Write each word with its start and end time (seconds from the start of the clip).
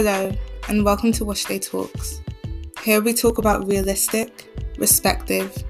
Hello, 0.00 0.32
and 0.68 0.84
welcome 0.84 1.10
to 1.10 1.24
Wash 1.24 1.46
Day 1.46 1.58
Talks. 1.58 2.20
Here 2.84 3.00
we 3.00 3.12
talk 3.12 3.38
about 3.38 3.66
realistic, 3.66 4.48
respective, 4.78 5.64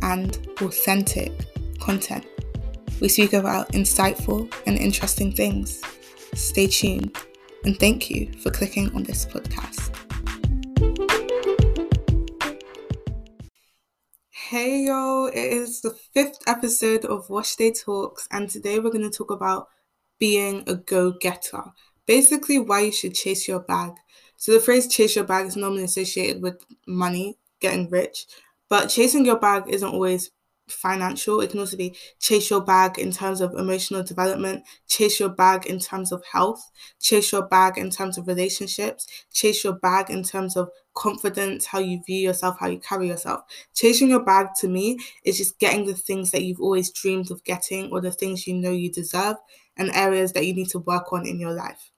and 0.00 0.38
authentic 0.62 1.30
content. 1.80 2.24
We 3.02 3.10
speak 3.10 3.34
about 3.34 3.72
insightful 3.72 4.50
and 4.66 4.78
interesting 4.78 5.32
things. 5.32 5.82
Stay 6.32 6.66
tuned, 6.66 7.14
and 7.64 7.78
thank 7.78 8.08
you 8.08 8.32
for 8.42 8.50
clicking 8.50 8.90
on 8.94 9.02
this 9.02 9.26
podcast. 9.26 9.94
Hey 14.30 14.86
yo, 14.86 15.26
it 15.26 15.36
is 15.36 15.82
the 15.82 15.90
fifth 15.90 16.38
episode 16.46 17.04
of 17.04 17.28
Wash 17.28 17.56
Day 17.56 17.70
Talks, 17.70 18.26
and 18.30 18.48
today 18.48 18.78
we're 18.78 18.88
going 18.88 19.10
to 19.10 19.14
talk 19.14 19.30
about 19.30 19.68
being 20.18 20.64
a 20.66 20.74
go 20.74 21.12
getter 21.12 21.64
basically 22.06 22.58
why 22.58 22.80
you 22.80 22.92
should 22.92 23.14
chase 23.14 23.48
your 23.48 23.60
bag. 23.60 23.92
So 24.36 24.52
the 24.52 24.60
phrase 24.60 24.86
chase 24.88 25.16
your 25.16 25.24
bag 25.24 25.46
is 25.46 25.56
normally 25.56 25.84
associated 25.84 26.42
with 26.42 26.56
money, 26.86 27.38
getting 27.60 27.88
rich, 27.88 28.26
but 28.68 28.88
chasing 28.88 29.24
your 29.24 29.38
bag 29.38 29.64
isn't 29.68 29.88
always 29.88 30.30
financial. 30.68 31.40
It 31.40 31.50
can 31.50 31.60
also 31.60 31.76
be 31.76 31.96
chase 32.18 32.50
your 32.50 32.62
bag 32.62 32.98
in 32.98 33.12
terms 33.12 33.40
of 33.40 33.54
emotional 33.54 34.02
development, 34.02 34.64
chase 34.88 35.20
your 35.20 35.28
bag 35.28 35.66
in 35.66 35.78
terms 35.78 36.12
of 36.12 36.24
health, 36.32 36.70
chase 37.00 37.32
your 37.32 37.46
bag 37.46 37.78
in 37.78 37.90
terms 37.90 38.18
of 38.18 38.26
relationships, 38.26 39.06
chase 39.32 39.62
your 39.64 39.74
bag 39.74 40.10
in 40.10 40.22
terms 40.22 40.56
of 40.56 40.70
confidence, 40.94 41.66
how 41.66 41.78
you 41.78 42.00
view 42.06 42.18
yourself, 42.18 42.56
how 42.60 42.68
you 42.68 42.78
carry 42.78 43.08
yourself. 43.08 43.42
Chasing 43.74 44.08
your 44.08 44.24
bag 44.24 44.48
to 44.60 44.68
me 44.68 44.98
is 45.24 45.38
just 45.38 45.58
getting 45.58 45.86
the 45.86 45.94
things 45.94 46.30
that 46.30 46.42
you've 46.42 46.60
always 46.60 46.90
dreamed 46.90 47.30
of 47.30 47.44
getting 47.44 47.90
or 47.90 48.00
the 48.00 48.10
things 48.10 48.46
you 48.46 48.54
know 48.54 48.70
you 48.70 48.90
deserve 48.90 49.36
and 49.76 49.90
areas 49.94 50.32
that 50.32 50.46
you 50.46 50.54
need 50.54 50.68
to 50.68 50.78
work 50.78 51.12
on 51.12 51.26
in 51.26 51.38
your 51.38 51.52
life. 51.52 51.90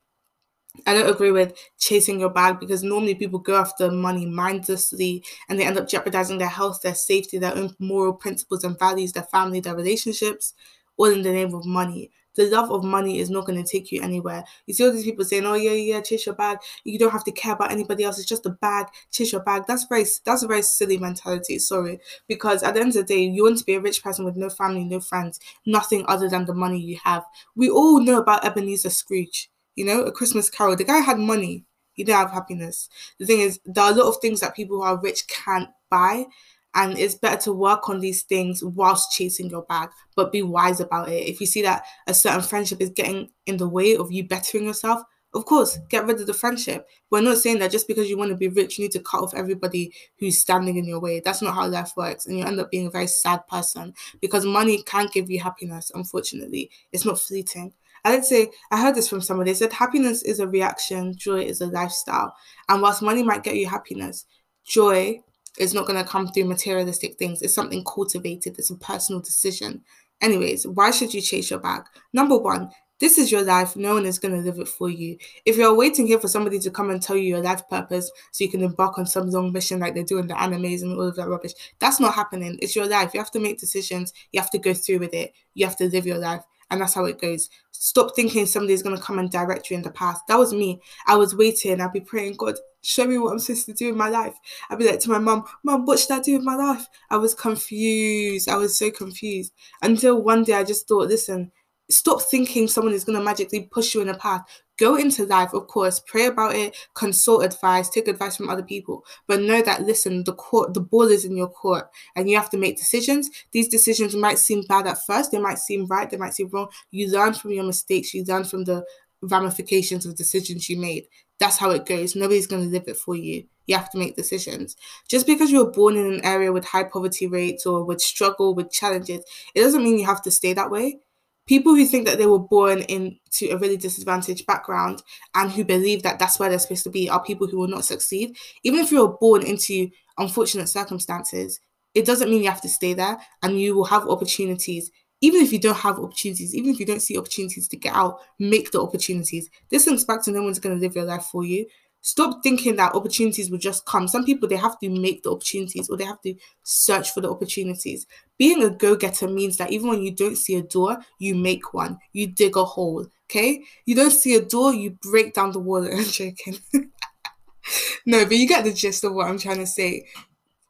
I 0.87 0.95
don't 0.95 1.09
agree 1.11 1.31
with 1.31 1.57
chasing 1.79 2.21
your 2.21 2.31
bag 2.31 2.59
because 2.61 2.83
normally 2.83 3.15
people 3.15 3.39
go 3.39 3.57
after 3.57 3.91
money 3.91 4.27
mindlessly 4.27 5.25
and 5.49 5.59
they 5.59 5.65
end 5.65 5.79
up 5.79 5.89
jeopardizing 5.89 6.39
their 6.39 6.49
health, 6.49 6.81
their 6.83 6.95
safety, 6.95 7.39
their 7.39 7.57
own 7.57 7.75
moral 7.79 8.13
principles 8.15 8.65
and 8.65 8.79
values, 8.79 9.13
their 9.13 9.23
family, 9.25 9.61
their 9.61 9.77
relationships, 9.77 10.55
all 10.97 11.07
in 11.07 11.23
the 11.23 11.33
name 11.33 11.55
of 11.55 11.65
money. 11.65 12.11
The 12.35 12.51
love 12.51 12.71
of 12.71 12.85
money 12.85 13.19
is 13.19 13.31
not 13.31 13.47
going 13.47 13.63
to 13.63 13.71
take 13.71 13.91
you 13.91 14.03
anywhere. 14.03 14.45
You 14.67 14.75
see 14.75 14.85
all 14.85 14.93
these 14.93 15.05
people 15.05 15.25
saying, 15.25 15.47
"Oh 15.47 15.55
yeah, 15.55 15.73
yeah, 15.73 16.03
chase 16.03 16.27
your 16.27 16.35
bag. 16.35 16.59
You 16.85 16.99
don't 16.99 17.11
have 17.13 17.25
to 17.25 17.33
care 17.33 17.55
about 17.55 17.73
anybody 17.73 18.05
else. 18.05 18.19
It's 18.19 18.29
just 18.29 18.45
a 18.45 18.51
bag. 18.51 18.89
Chase 19.11 19.33
your 19.33 19.43
bag." 19.43 19.63
That's 19.67 19.85
very 19.85 20.05
that's 20.25 20.43
a 20.43 20.47
very 20.47 20.61
silly 20.61 20.99
mentality. 20.99 21.59
Sorry, 21.59 21.99
because 22.29 22.63
at 22.63 22.75
the 22.75 22.81
end 22.81 22.91
of 22.91 22.95
the 23.07 23.15
day, 23.15 23.21
you 23.23 23.45
want 23.45 23.57
to 23.59 23.65
be 23.65 23.75
a 23.75 23.81
rich 23.81 24.03
person 24.03 24.27
with 24.27 24.37
no 24.37 24.51
family, 24.51 24.85
no 24.85 25.01
friends, 25.01 25.41
nothing 25.65 26.05
other 26.09 26.29
than 26.29 26.45
the 26.45 26.53
money 26.55 26.79
you 26.79 26.99
have. 27.05 27.25
We 27.55 27.71
all 27.71 28.01
know 28.01 28.19
about 28.21 28.45
Ebenezer 28.45 28.91
Scrooge 28.91 29.49
you 29.77 29.85
know, 29.85 30.03
a 30.03 30.13
Christmas 30.13 30.51
carol. 30.51 30.75
The 30.75 30.85
guy 30.85 30.99
had 30.99 31.19
money. 31.19 31.65
He 31.93 32.05
didn't 32.05 32.19
have 32.19 32.33
happiness. 32.33 32.89
The 33.19 33.27
thing 33.27 33.41
is, 33.41 33.61
there 33.65 33.85
are 33.85 33.93
a 33.93 33.95
lot 33.95 34.09
of 34.09 34.21
things 34.21 34.41
that 34.41 34.57
people 34.57 34.79
who 34.79 34.83
are 34.83 35.01
rich 35.01 35.27
can't 35.29 35.69
buy. 35.91 36.27
And 36.75 36.99
it's 36.99 37.15
better 37.15 37.41
to 37.43 37.53
work 37.53 37.89
on 37.89 38.01
these 38.01 38.23
things 38.25 38.63
whilst 38.63 39.11
chasing 39.13 39.49
your 39.49 39.63
bag, 39.63 39.89
but 40.15 40.31
be 40.31 40.43
wise 40.43 40.79
about 40.79 41.09
it. 41.09 41.27
If 41.27 41.41
you 41.41 41.47
see 41.47 41.63
that 41.63 41.85
a 42.07 42.13
certain 42.13 42.43
friendship 42.43 42.83
is 42.83 42.91
getting 42.91 43.31
in 43.47 43.57
the 43.57 43.69
way 43.69 43.97
of 43.97 44.13
you 44.13 44.29
bettering 44.29 44.67
yourself, 44.67 45.01
of 45.37 45.45
course, 45.45 45.79
get 45.89 46.07
rid 46.07 46.21
of 46.21 46.27
the 46.27 46.35
friendship. 46.35 46.87
We're 47.11 47.21
not 47.21 47.39
saying 47.39 47.59
that 47.59 47.71
just 47.71 47.89
because 47.89 48.09
you 48.09 48.17
want 48.17 48.31
to 48.31 48.37
be 48.37 48.49
rich, 48.49 48.79
you 48.79 48.85
need 48.85 48.93
to 48.93 49.01
cut 49.01 49.23
off 49.23 49.35
everybody 49.35 49.93
who's 50.19 50.39
standing 50.39 50.77
in 50.77 50.85
your 50.85 51.01
way. 51.01 51.21
That's 51.21 51.43
not 51.43 51.55
how 51.55 51.67
life 51.67 51.93
works. 51.97 52.27
And 52.27 52.39
you 52.39 52.45
end 52.45 52.61
up 52.61 52.71
being 52.71 52.87
a 52.87 52.91
very 52.91 53.07
sad 53.07 53.47
person 53.47 53.93
because 54.21 54.45
money 54.45 54.83
can't 54.83 55.13
give 55.13 55.31
you 55.31 55.41
happiness, 55.41 55.91
unfortunately. 55.95 56.71
It's 56.93 57.05
not 57.05 57.21
fleeting. 57.21 57.73
I 58.07 58.15
would 58.15 58.25
say 58.25 58.53
I 58.71 58.81
heard 58.81 58.95
this 58.95 59.09
from 59.09 59.21
somebody. 59.21 59.51
They 59.51 59.57
said 59.57 59.73
happiness 59.73 60.23
is 60.23 60.39
a 60.39 60.47
reaction, 60.47 61.17
joy 61.17 61.41
is 61.41 61.61
a 61.61 61.67
lifestyle. 61.67 62.33
And 62.69 62.81
whilst 62.81 63.03
money 63.03 63.25
might 63.25 63.43
get 63.43 63.57
you 63.57 63.67
happiness, 63.67 64.27
joy 64.65 65.19
is 65.59 65.75
not 65.75 65.89
going 65.89 66.01
to 66.01 66.09
come 66.09 66.29
through 66.29 66.45
materialistic 66.45 67.19
things. 67.19 67.43
It's 67.43 67.53
something 67.53 67.83
cultivated. 67.85 68.61
It's 68.61 68.71
a 68.71 68.77
personal 68.77 69.21
decision. 69.21 69.83
Anyways, 70.21 70.69
why 70.69 70.93
should 70.93 71.13
you 71.13 71.21
chase 71.21 71.51
your 71.51 71.59
bag? 71.59 71.83
Number 72.13 72.39
one, 72.39 72.71
this 73.01 73.19
is 73.19 73.33
your 73.33 73.43
life. 73.43 73.75
No 73.75 73.95
one 73.95 74.07
is 74.07 74.21
going 74.21 74.35
to 74.35 74.41
live 74.41 74.61
it 74.61 74.69
for 74.69 74.89
you. 74.89 75.19
If 75.45 75.57
you're 75.57 75.75
waiting 75.75 76.07
here 76.07 76.21
for 76.21 76.29
somebody 76.29 76.61
to 76.61 76.71
come 76.71 76.91
and 76.91 77.03
tell 77.03 77.17
you 77.17 77.25
your 77.25 77.43
life 77.43 77.69
purpose 77.69 78.09
so 78.31 78.45
you 78.45 78.51
can 78.51 78.63
embark 78.63 78.99
on 78.99 79.07
some 79.07 79.31
long 79.31 79.53
mission 79.53 79.81
like 79.81 79.97
they 79.97 80.05
do 80.05 80.19
in 80.19 80.29
the 80.29 80.35
animes 80.35 80.83
and 80.83 80.93
all 80.93 81.09
of 81.09 81.17
that 81.17 81.29
rubbish, 81.29 81.55
that's 81.81 81.99
not 81.99 82.15
happening. 82.15 82.57
It's 82.63 82.77
your 82.77 82.87
life. 82.87 83.15
You 83.15 83.21
have 83.21 83.33
to 83.33 83.41
make 83.41 83.59
decisions. 83.59 84.13
You 84.31 84.41
have 84.41 84.53
to 84.53 84.59
go 84.59 84.75
through 84.75 85.01
with 85.01 85.13
it. 85.13 85.33
You 85.55 85.67
have 85.67 85.77
to 85.79 85.91
live 85.91 86.07
your 86.07 86.19
life 86.19 86.45
and 86.71 86.81
that's 86.81 86.95
how 86.95 87.05
it 87.05 87.21
goes. 87.21 87.49
Stop 87.73 88.17
thinking 88.17 88.47
somebody's 88.47 88.83
gonna 88.83 89.01
come 89.01 89.19
and 89.19 89.31
direct 89.31 89.71
you 89.71 89.77
in 89.77 89.83
the 89.83 89.91
past. 89.91 90.23
That 90.29 90.39
was 90.39 90.53
me. 90.53 90.81
I 91.07 91.17
was 91.17 91.37
waiting. 91.37 91.81
I'd 91.81 91.93
be 91.93 92.01
praying, 92.01 92.35
God, 92.37 92.55
show 92.83 93.07
me 93.07 93.19
what 93.19 93.33
I'm 93.33 93.39
supposed 93.39 93.67
to 93.67 93.73
do 93.73 93.91
in 93.91 93.97
my 93.97 94.09
life. 94.09 94.35
I'd 94.71 94.79
be 94.79 94.87
like 94.87 95.01
to 95.01 95.11
my 95.11 95.19
mom, 95.19 95.45
Mom, 95.65 95.85
what 95.85 95.99
should 95.99 96.13
I 96.13 96.21
do 96.21 96.35
with 96.35 96.45
my 96.45 96.57
life? 96.57 96.87
I 97.11 97.17
was 97.17 97.35
confused. 97.35 98.49
I 98.49 98.57
was 98.57 98.79
so 98.79 98.91
confused 98.91 99.53
until 99.83 100.23
one 100.23 100.45
day 100.45 100.55
I 100.55 100.65
just 100.65 100.89
thought, 100.89 101.09
listen, 101.09 101.53
stop 101.91 102.21
thinking 102.23 102.69
someone 102.69 102.95
is 102.95 103.05
going 103.05 103.19
to 103.19 103.25
magically 103.25 103.63
push 103.71 103.95
you 103.95 104.01
in 104.01 104.09
a 104.09 104.17
path. 104.17 104.43
Go 104.79 104.97
into 104.97 105.25
life, 105.25 105.55
of 105.55 105.69
course, 105.69 106.01
pray 106.01 106.27
about 106.27 106.55
it, 106.55 106.77
consult 106.95 107.45
advice, 107.45 107.89
take 107.89 108.09
advice 108.09 108.37
from 108.37 108.51
other 108.51 108.63
people, 108.63 109.05
but 109.27 109.41
know 109.41 109.63
that 109.63 109.83
listen, 109.83 110.25
the 110.25 110.35
court, 110.35 110.75
the 110.75 110.81
ball 110.81 111.09
is 111.09 111.25
in 111.25 111.37
your 111.37 111.49
court, 111.49 111.89
and 112.15 112.29
you 112.29 112.37
have 112.37 112.51
to 112.51 112.59
make 112.59 112.77
decisions. 112.77 113.31
These 113.53 113.69
decisions 113.69 114.15
might 114.15 114.39
seem 114.39 114.63
bad 114.69 114.87
at 114.87 115.05
first, 115.07 115.31
they 115.31 115.39
might 115.39 115.59
seem 115.59 115.87
right, 115.87 116.11
they 116.11 116.19
might 116.19 116.35
seem 116.35 116.51
wrong. 116.53 116.69
You 116.91 117.11
learn 117.11 117.33
from 117.33 117.53
your 117.53 117.65
mistakes, 117.65 118.13
you 118.13 118.25
learn 118.25 118.45
from 118.45 118.65
the 118.65 118.85
ramifications 119.23 120.05
of 120.05 120.17
decisions 120.17 120.69
you 120.69 120.79
made. 120.79 121.07
That's 121.39 121.57
how 121.57 121.71
it 121.71 121.87
goes. 121.87 122.15
Nobody's 122.17 122.47
going 122.47 122.63
to 122.63 122.69
live 122.69 122.85
it 122.87 122.97
for 122.97 123.17
you. 123.17 123.45
You 123.67 123.77
have 123.77 123.91
to 123.91 123.99
make 123.99 124.17
decisions. 124.17 124.77
Just 125.09 125.27
because 125.27 125.51
you 125.51 125.65
were 125.65 125.73
born 125.73 125.97
in 125.97 126.07
an 126.07 126.25
area 126.25 126.53
with 126.53 126.65
high 126.65 126.85
poverty 126.85 127.27
rates 127.27 127.67
or 127.67 127.85
with 127.85 128.01
struggle, 128.01 128.55
with 128.55 128.71
challenges, 128.71 129.25
it 129.55 129.61
doesn't 129.61 129.83
mean 129.83 129.99
you 129.99 130.07
have 130.07 130.23
to 130.23 130.31
stay 130.31 130.53
that 130.53 130.71
way 130.71 131.01
people 131.47 131.75
who 131.75 131.85
think 131.85 132.07
that 132.07 132.19
they 132.19 132.27
were 132.27 132.39
born 132.39 132.81
into 132.83 133.51
a 133.51 133.57
really 133.57 133.77
disadvantaged 133.77 134.47
background 134.47 135.03
and 135.35 135.51
who 135.51 135.65
believe 135.65 136.03
that 136.03 136.19
that's 136.19 136.39
where 136.39 136.49
they're 136.49 136.59
supposed 136.59 136.85
to 136.85 136.91
be 136.91 137.09
are 137.09 137.23
people 137.23 137.47
who 137.47 137.59
will 137.59 137.69
not 137.69 137.85
succeed. 137.85 138.37
Even 138.65 138.81
if 138.81 138.91
you're 138.91 139.17
born 139.21 139.43
into 139.43 139.89
unfortunate 140.19 140.69
circumstances, 140.69 141.61
it 141.95 142.05
doesn't 142.05 142.31
mean 142.31 142.43
you 142.43 142.51
have 142.51 142.61
to 142.61 142.69
stay 142.69 142.95
there 142.95 143.17
and 143.43 143.61
you 143.61 143.75
will 143.75 143.85
have 143.85 144.09
opportunities. 144.09 144.91
Even 145.23 145.41
if 145.41 145.53
you 145.53 145.59
don't 145.59 145.77
have 145.77 145.99
opportunities, 145.99 146.55
even 146.55 146.71
if 146.71 146.79
you 146.79 146.85
don't 146.85 147.01
see 147.01 147.17
opportunities 147.17 147.69
to 147.69 147.77
get 147.77 147.95
out, 147.95 148.19
make 148.39 148.71
the 148.71 148.83
opportunities. 148.83 149.49
This 149.71 149.87
links 149.87 150.05
back 150.05 150.23
to 150.25 150.31
no 150.31 150.43
one's 150.43 150.59
going 150.59 150.77
to 150.77 150.81
live 150.81 150.95
your 150.95 151.07
life 151.07 151.25
for 151.25 151.45
you 151.45 151.65
stop 152.07 152.41
thinking 152.41 152.77
that 152.77 152.95
opportunities 152.95 153.51
will 153.51 153.59
just 153.59 153.85
come. 153.85 154.07
Some 154.07 154.25
people 154.25 154.49
they 154.49 154.55
have 154.55 154.79
to 154.79 154.89
make 154.89 155.25
the 155.25 155.33
opportunities 155.33 155.89
or 155.89 155.97
they 155.97 156.05
have 156.05 156.21
to 156.21 156.37
search 156.63 157.11
for 157.11 157.21
the 157.21 157.29
opportunities. 157.29 158.07
Being 158.39 158.63
a 158.63 158.71
go-getter 158.71 159.27
means 159.27 159.57
that 159.57 159.73
even 159.73 159.89
when 159.89 160.03
you 160.03 160.13
don't 160.13 160.37
see 160.37 160.55
a 160.55 160.63
door, 160.63 160.99
you 161.19 161.35
make 161.35 161.75
one. 161.75 161.99
You 162.13 162.29
dig 162.29 162.57
a 162.57 162.65
hole. 162.65 163.09
Okay? 163.29 163.65
You 163.87 163.97
don't 163.97 164.13
see 164.13 164.37
a 164.37 164.41
door, 164.41 164.73
you 164.73 164.97
break 165.03 165.35
down 165.35 165.51
the 165.51 165.59
wall. 165.59 165.85
I'm 165.93 166.05
joking. 166.05 166.59
no, 168.07 168.25
but 168.25 168.37
you 168.37 168.47
get 168.47 168.63
the 168.63 168.73
gist 168.73 169.03
of 169.03 169.13
what 169.13 169.27
I'm 169.27 169.39
trying 169.39 169.59
to 169.59 169.67
say. 169.67 170.07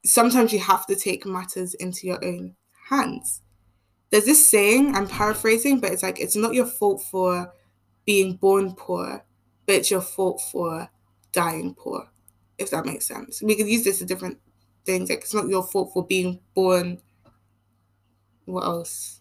Sometimes 0.07 0.55
you 0.55 0.61
have 0.61 0.87
to 0.87 0.97
take 0.97 1.27
matters 1.27 1.75
into 1.75 2.07
your 2.07 2.25
own 2.25 2.57
hands. 2.89 3.43
There's 4.09 4.25
this 4.25 4.49
saying, 4.49 4.97
I'm 4.97 5.07
paraphrasing, 5.07 5.81
but 5.81 5.93
it's 5.93 6.03
like 6.03 6.19
it's 6.19 6.37
not 6.37 6.55
your 6.55 6.65
fault 6.65 7.03
for 7.03 7.53
being 8.07 8.37
born 8.37 8.75
poor, 8.75 9.23
but 9.67 9.75
it's 9.75 9.91
your 9.91 10.01
fault 10.01 10.41
for 10.51 10.89
dying 11.37 11.75
poor, 11.75 12.09
if 12.59 12.71
that 12.71 12.87
makes 12.87 13.07
sense. 13.07 13.43
We 13.43 13.57
could 13.57 13.69
use 13.69 13.85
this 13.85 13.99
to 13.99 14.07
different 14.07 14.39
things. 14.87 15.11
Like 15.11 15.21
it's 15.21 15.35
not 15.35 15.49
your 15.49 15.63
fault 15.63 15.93
for 15.93 16.05
being 16.07 16.41
born. 16.55 17.03
What 18.47 18.65
else? 18.65 19.21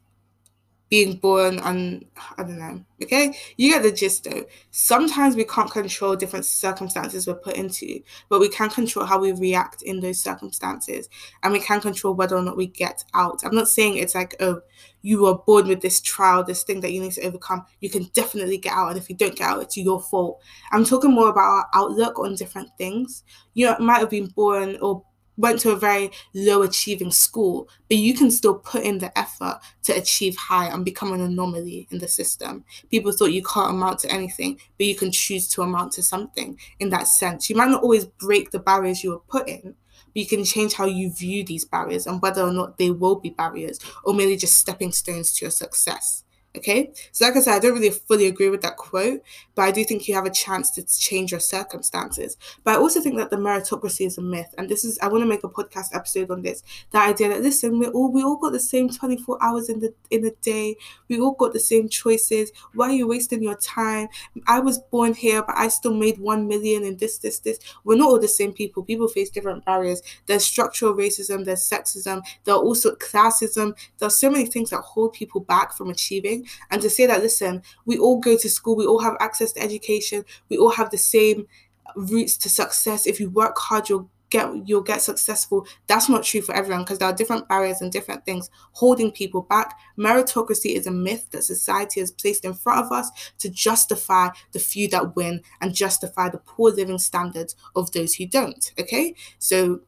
Being 0.90 1.18
born 1.18 1.60
on 1.60 2.06
I 2.38 2.44
don't 2.44 2.60
know. 2.60 2.84
Okay, 3.02 3.36
you 3.58 3.72
get 3.72 3.84
the 3.84 3.92
gist 3.92 4.24
though. 4.24 4.46
Sometimes 4.72 5.36
we 5.36 5.44
can't 5.44 5.70
control 5.72 6.16
different 6.16 6.46
circumstances 6.46 7.28
we're 7.28 7.36
put 7.36 7.56
into, 7.58 8.00
but 8.30 8.40
we 8.40 8.50
can 8.50 8.70
control 8.70 9.06
how 9.06 9.20
we 9.20 9.32
react 9.32 9.82
in 9.82 10.00
those 10.00 10.22
circumstances, 10.22 11.10
and 11.44 11.54
we 11.54 11.60
can 11.60 11.82
control 11.82 12.14
whether 12.14 12.36
or 12.36 12.42
not 12.42 12.58
we 12.58 12.68
get 12.68 13.04
out. 13.14 13.42
I'm 13.44 13.56
not 13.56 13.68
saying 13.68 13.98
it's 13.98 14.16
like 14.16 14.36
oh, 14.40 14.62
you 15.02 15.24
were 15.24 15.38
born 15.38 15.68
with 15.68 15.82
this 15.82 16.02
trial, 16.02 16.44
this 16.44 16.64
thing 16.64 16.82
that 16.82 16.92
you 16.92 17.02
need 17.02 17.14
to 17.14 17.26
overcome. 17.26 17.66
You 17.82 17.90
can 17.90 18.04
definitely 18.14 18.58
get 18.58 18.74
out, 18.74 18.90
and 18.90 18.98
if 18.98 19.10
you 19.10 19.16
don't 19.16 19.36
get 19.36 19.48
out, 19.48 19.64
it's 19.64 19.78
your 19.78 20.02
fault. 20.02 20.42
I'm 20.72 20.86
talking 20.86 21.12
more 21.12 21.30
about 21.30 21.42
our 21.42 21.68
outlook 21.74 22.20
on 22.20 22.36
different 22.36 22.70
things. 22.78 23.24
You 23.56 23.68
know, 23.68 23.78
might 23.80 24.00
have 24.00 24.10
been 24.10 24.28
born 24.28 24.78
or 24.82 25.04
went 25.38 25.60
to 25.62 25.72
a 25.72 25.76
very 25.76 26.12
low 26.34 26.62
achieving 26.62 27.12
school, 27.12 27.70
but 27.88 27.98
you 27.98 28.14
can 28.14 28.32
still 28.32 28.56
put 28.56 28.84
in 28.84 29.00
the 29.00 29.18
effort 29.18 29.60
to 29.84 29.94
achieve 29.94 30.36
high 30.36 30.68
and 30.68 30.86
become 30.86 31.14
an 31.14 31.22
anomaly 31.22 31.88
in 31.92 32.00
the 32.00 32.08
system. 32.08 32.64
People 32.92 33.12
thought 33.12 33.32
you 33.32 33.44
can't 33.44 33.72
amount 33.72 34.00
to 34.00 34.12
anything, 34.12 34.60
but 34.78 34.88
you 34.88 34.96
can 34.96 35.12
choose 35.12 35.48
to 35.50 35.62
amount 35.62 35.94
to 35.94 36.04
something 36.04 36.60
in 36.80 36.90
that 36.90 37.08
sense. 37.08 37.50
You 37.50 37.56
might 37.56 37.70
not 37.70 37.84
always 37.84 38.06
break 38.06 38.52
the 38.52 38.60
barriers 38.60 39.04
you 39.04 39.12
were 39.12 39.20
put 39.20 39.48
in, 39.48 39.62
but 39.64 39.76
you 40.22 40.28
can 40.28 40.44
change 40.44 40.74
how 40.74 40.86
you 40.86 41.12
view 41.12 41.46
these 41.46 41.66
barriers 41.66 42.08
and 42.08 42.22
whether 42.22 42.42
or 42.42 42.52
not 42.52 42.78
they 42.78 42.92
will 42.92 43.16
be 43.16 43.30
barriers 43.30 43.80
or 44.04 44.14
merely 44.14 44.36
just 44.36 44.60
stepping 44.60 44.92
stones 44.92 45.34
to 45.34 45.46
your 45.46 45.52
success. 45.52 46.25
Okay, 46.58 46.92
so 47.12 47.26
like 47.26 47.36
I 47.36 47.40
said, 47.42 47.56
I 47.56 47.60
don't 47.60 47.74
really 47.74 47.90
fully 47.90 48.28
agree 48.28 48.50
with 48.50 48.62
that 48.62 48.78
quote, 48.78 49.22
but 49.56 49.64
I 49.64 49.72
do 49.72 49.84
think 49.84 50.08
you 50.08 50.16
have 50.16 50.26
a 50.26 50.30
chance 50.30 50.72
to 50.72 50.84
change 50.84 51.32
your 51.32 51.42
circumstances. 51.42 52.38
But 52.64 52.76
I 52.76 52.78
also 52.78 53.02
think 53.02 53.18
that 53.18 53.30
the 53.30 53.36
meritocracy 53.36 54.06
is 54.06 54.18
a 54.18 54.22
myth, 54.22 54.54
and 54.58 54.70
this 54.70 54.86
is 54.86 54.98
I 55.00 55.08
want 55.10 55.22
to 55.24 55.28
make 55.28 55.44
a 55.44 55.50
podcast 55.50 55.94
episode 55.94 56.32
on 56.32 56.44
this. 56.44 56.64
The 56.92 57.00
idea 57.00 57.30
that 57.30 57.42
listen, 57.42 57.78
we 57.78 57.88
all 57.88 58.10
we 58.12 58.24
all 58.24 58.38
got 58.38 58.54
the 58.54 58.60
same 58.60 58.90
twenty 58.90 59.18
four 59.18 59.38
hours 59.44 59.68
in 59.68 59.80
the 59.80 59.94
in 60.12 60.22
the 60.22 60.34
day, 60.42 60.78
we 61.10 61.20
all 61.20 61.34
got 61.34 61.52
the 61.52 61.60
same 61.60 61.90
choices. 61.90 62.52
Why 62.74 62.90
are 62.90 62.94
you 62.94 63.08
wasting 63.08 63.44
your 63.44 63.58
time? 63.58 64.08
I 64.48 64.60
was 64.60 64.78
born 64.78 65.14
here, 65.14 65.44
but 65.44 65.58
I 65.58 65.68
still 65.68 65.94
made 65.94 66.20
one 66.20 66.48
million 66.48 66.84
in 66.84 66.96
this 66.98 67.18
this 67.18 67.40
this. 67.40 67.60
We're 67.84 67.98
not 67.98 68.08
all 68.08 68.20
the 68.20 68.28
same 68.30 68.54
people. 68.54 68.84
People 68.84 69.10
face 69.10 69.30
different 69.30 69.66
barriers. 69.66 70.02
There's 70.26 70.46
structural 70.46 70.94
racism. 70.94 71.44
There's 71.44 71.68
sexism. 71.68 72.22
There 72.46 72.56
are 72.56 72.62
also 72.62 72.96
classism. 72.96 73.76
There 73.98 74.08
are 74.08 74.12
so 74.12 74.30
many 74.30 74.46
things 74.46 74.70
that 74.70 74.82
hold 74.82 75.14
people 75.14 75.42
back 75.42 75.76
from 75.76 75.90
achieving 75.90 76.45
and 76.72 76.82
to 76.82 76.90
say 76.90 77.06
that 77.06 77.22
listen 77.22 77.62
we 77.86 77.98
all 77.98 78.20
go 78.20 78.38
to 78.38 78.50
school 78.50 78.76
we 78.76 78.86
all 78.86 79.00
have 79.00 79.16
access 79.20 79.52
to 79.52 79.62
education 79.62 80.24
we 80.50 80.58
all 80.58 80.72
have 80.72 80.90
the 80.90 80.98
same 80.98 81.48
routes 81.96 82.38
to 82.38 82.50
success. 82.50 83.06
If 83.06 83.20
you 83.20 83.30
work 83.30 83.58
hard 83.58 83.90
you'll 83.90 84.10
get 84.30 84.50
you'll 84.68 84.82
get 84.82 85.02
successful. 85.02 85.68
That's 85.88 86.10
not 86.10 86.24
true 86.24 86.42
for 86.42 86.56
everyone 86.56 86.84
because 86.84 87.00
there 87.00 87.08
are 87.08 87.14
different 87.14 87.48
barriers 87.48 87.82
and 87.82 87.92
different 87.92 88.26
things 88.26 88.50
holding 88.74 89.12
people 89.12 89.44
back. 89.44 89.78
Meritocracy 89.98 90.76
is 90.76 90.88
a 90.88 90.92
myth 90.92 91.28
that 91.32 91.44
society 91.44 92.00
has 92.00 92.12
placed 92.12 92.44
in 92.44 92.54
front 92.54 92.86
of 92.86 92.92
us 92.92 93.10
to 93.40 93.50
justify 93.50 94.30
the 94.52 94.60
few 94.60 94.88
that 94.90 95.16
win 95.16 95.42
and 95.62 95.76
justify 95.76 96.30
the 96.30 96.40
poor 96.40 96.72
living 96.72 96.98
standards 96.98 97.56
of 97.76 97.92
those 97.92 98.16
who 98.16 98.26
don't 98.26 98.72
okay? 98.80 99.16
So 99.40 99.82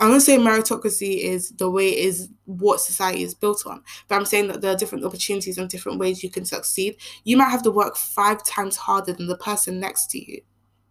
I'm 0.00 0.10
not 0.10 0.22
saying 0.22 0.40
meritocracy 0.40 1.18
is 1.18 1.50
the 1.50 1.68
way 1.68 1.88
is 1.88 2.28
what 2.44 2.80
society 2.80 3.22
is 3.24 3.34
built 3.34 3.66
on, 3.66 3.82
but 4.06 4.14
I'm 4.14 4.24
saying 4.24 4.46
that 4.48 4.60
there 4.60 4.72
are 4.72 4.76
different 4.76 5.04
opportunities 5.04 5.58
and 5.58 5.68
different 5.68 5.98
ways 5.98 6.22
you 6.22 6.30
can 6.30 6.44
succeed. 6.44 6.96
You 7.24 7.36
might 7.36 7.50
have 7.50 7.64
to 7.64 7.72
work 7.72 7.96
five 7.96 8.44
times 8.44 8.76
harder 8.76 9.12
than 9.12 9.26
the 9.26 9.36
person 9.38 9.80
next 9.80 10.10
to 10.10 10.18
you. 10.18 10.40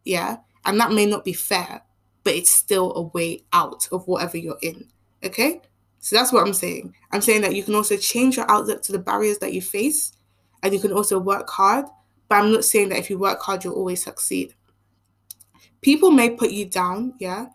Yeah. 0.04 0.38
And 0.66 0.80
that 0.82 0.92
may 0.92 1.06
not 1.06 1.24
be 1.24 1.32
fair, 1.32 1.82
but 2.24 2.34
it's 2.34 2.52
still 2.52 2.94
a 2.96 3.04
way 3.04 3.46
out 3.54 3.88
of 3.94 4.06
whatever 4.08 4.38
you're 4.38 4.60
in. 4.62 4.90
Okay. 5.24 5.62
So 6.00 6.16
that's 6.16 6.34
what 6.34 6.46
I'm 6.46 6.54
saying. 6.54 6.94
I'm 7.12 7.22
saying 7.22 7.42
that 7.42 7.56
you 7.56 7.64
can 7.64 7.76
also 7.76 7.96
change 7.96 8.36
your 8.36 8.50
outlook 8.52 8.82
to 8.84 8.92
the 8.92 9.00
barriers 9.00 9.38
that 9.40 9.54
you 9.54 9.62
face 9.62 10.12
and 10.64 10.74
you 10.74 10.80
can 10.80 10.92
also 10.92 11.18
work 11.18 11.50
hard. 11.50 11.86
But 12.28 12.36
I'm 12.36 12.52
not 12.52 12.66
saying 12.66 12.90
that 12.90 13.00
if 13.00 13.10
you 13.10 13.18
work 13.18 13.42
hard, 13.42 13.64
you'll 13.64 13.76
always 13.76 14.04
succeed. 14.04 14.54
People 15.82 16.12
may 16.12 16.30
put 16.30 16.52
you 16.52 16.66
down, 16.66 17.14
yeah, 17.20 17.48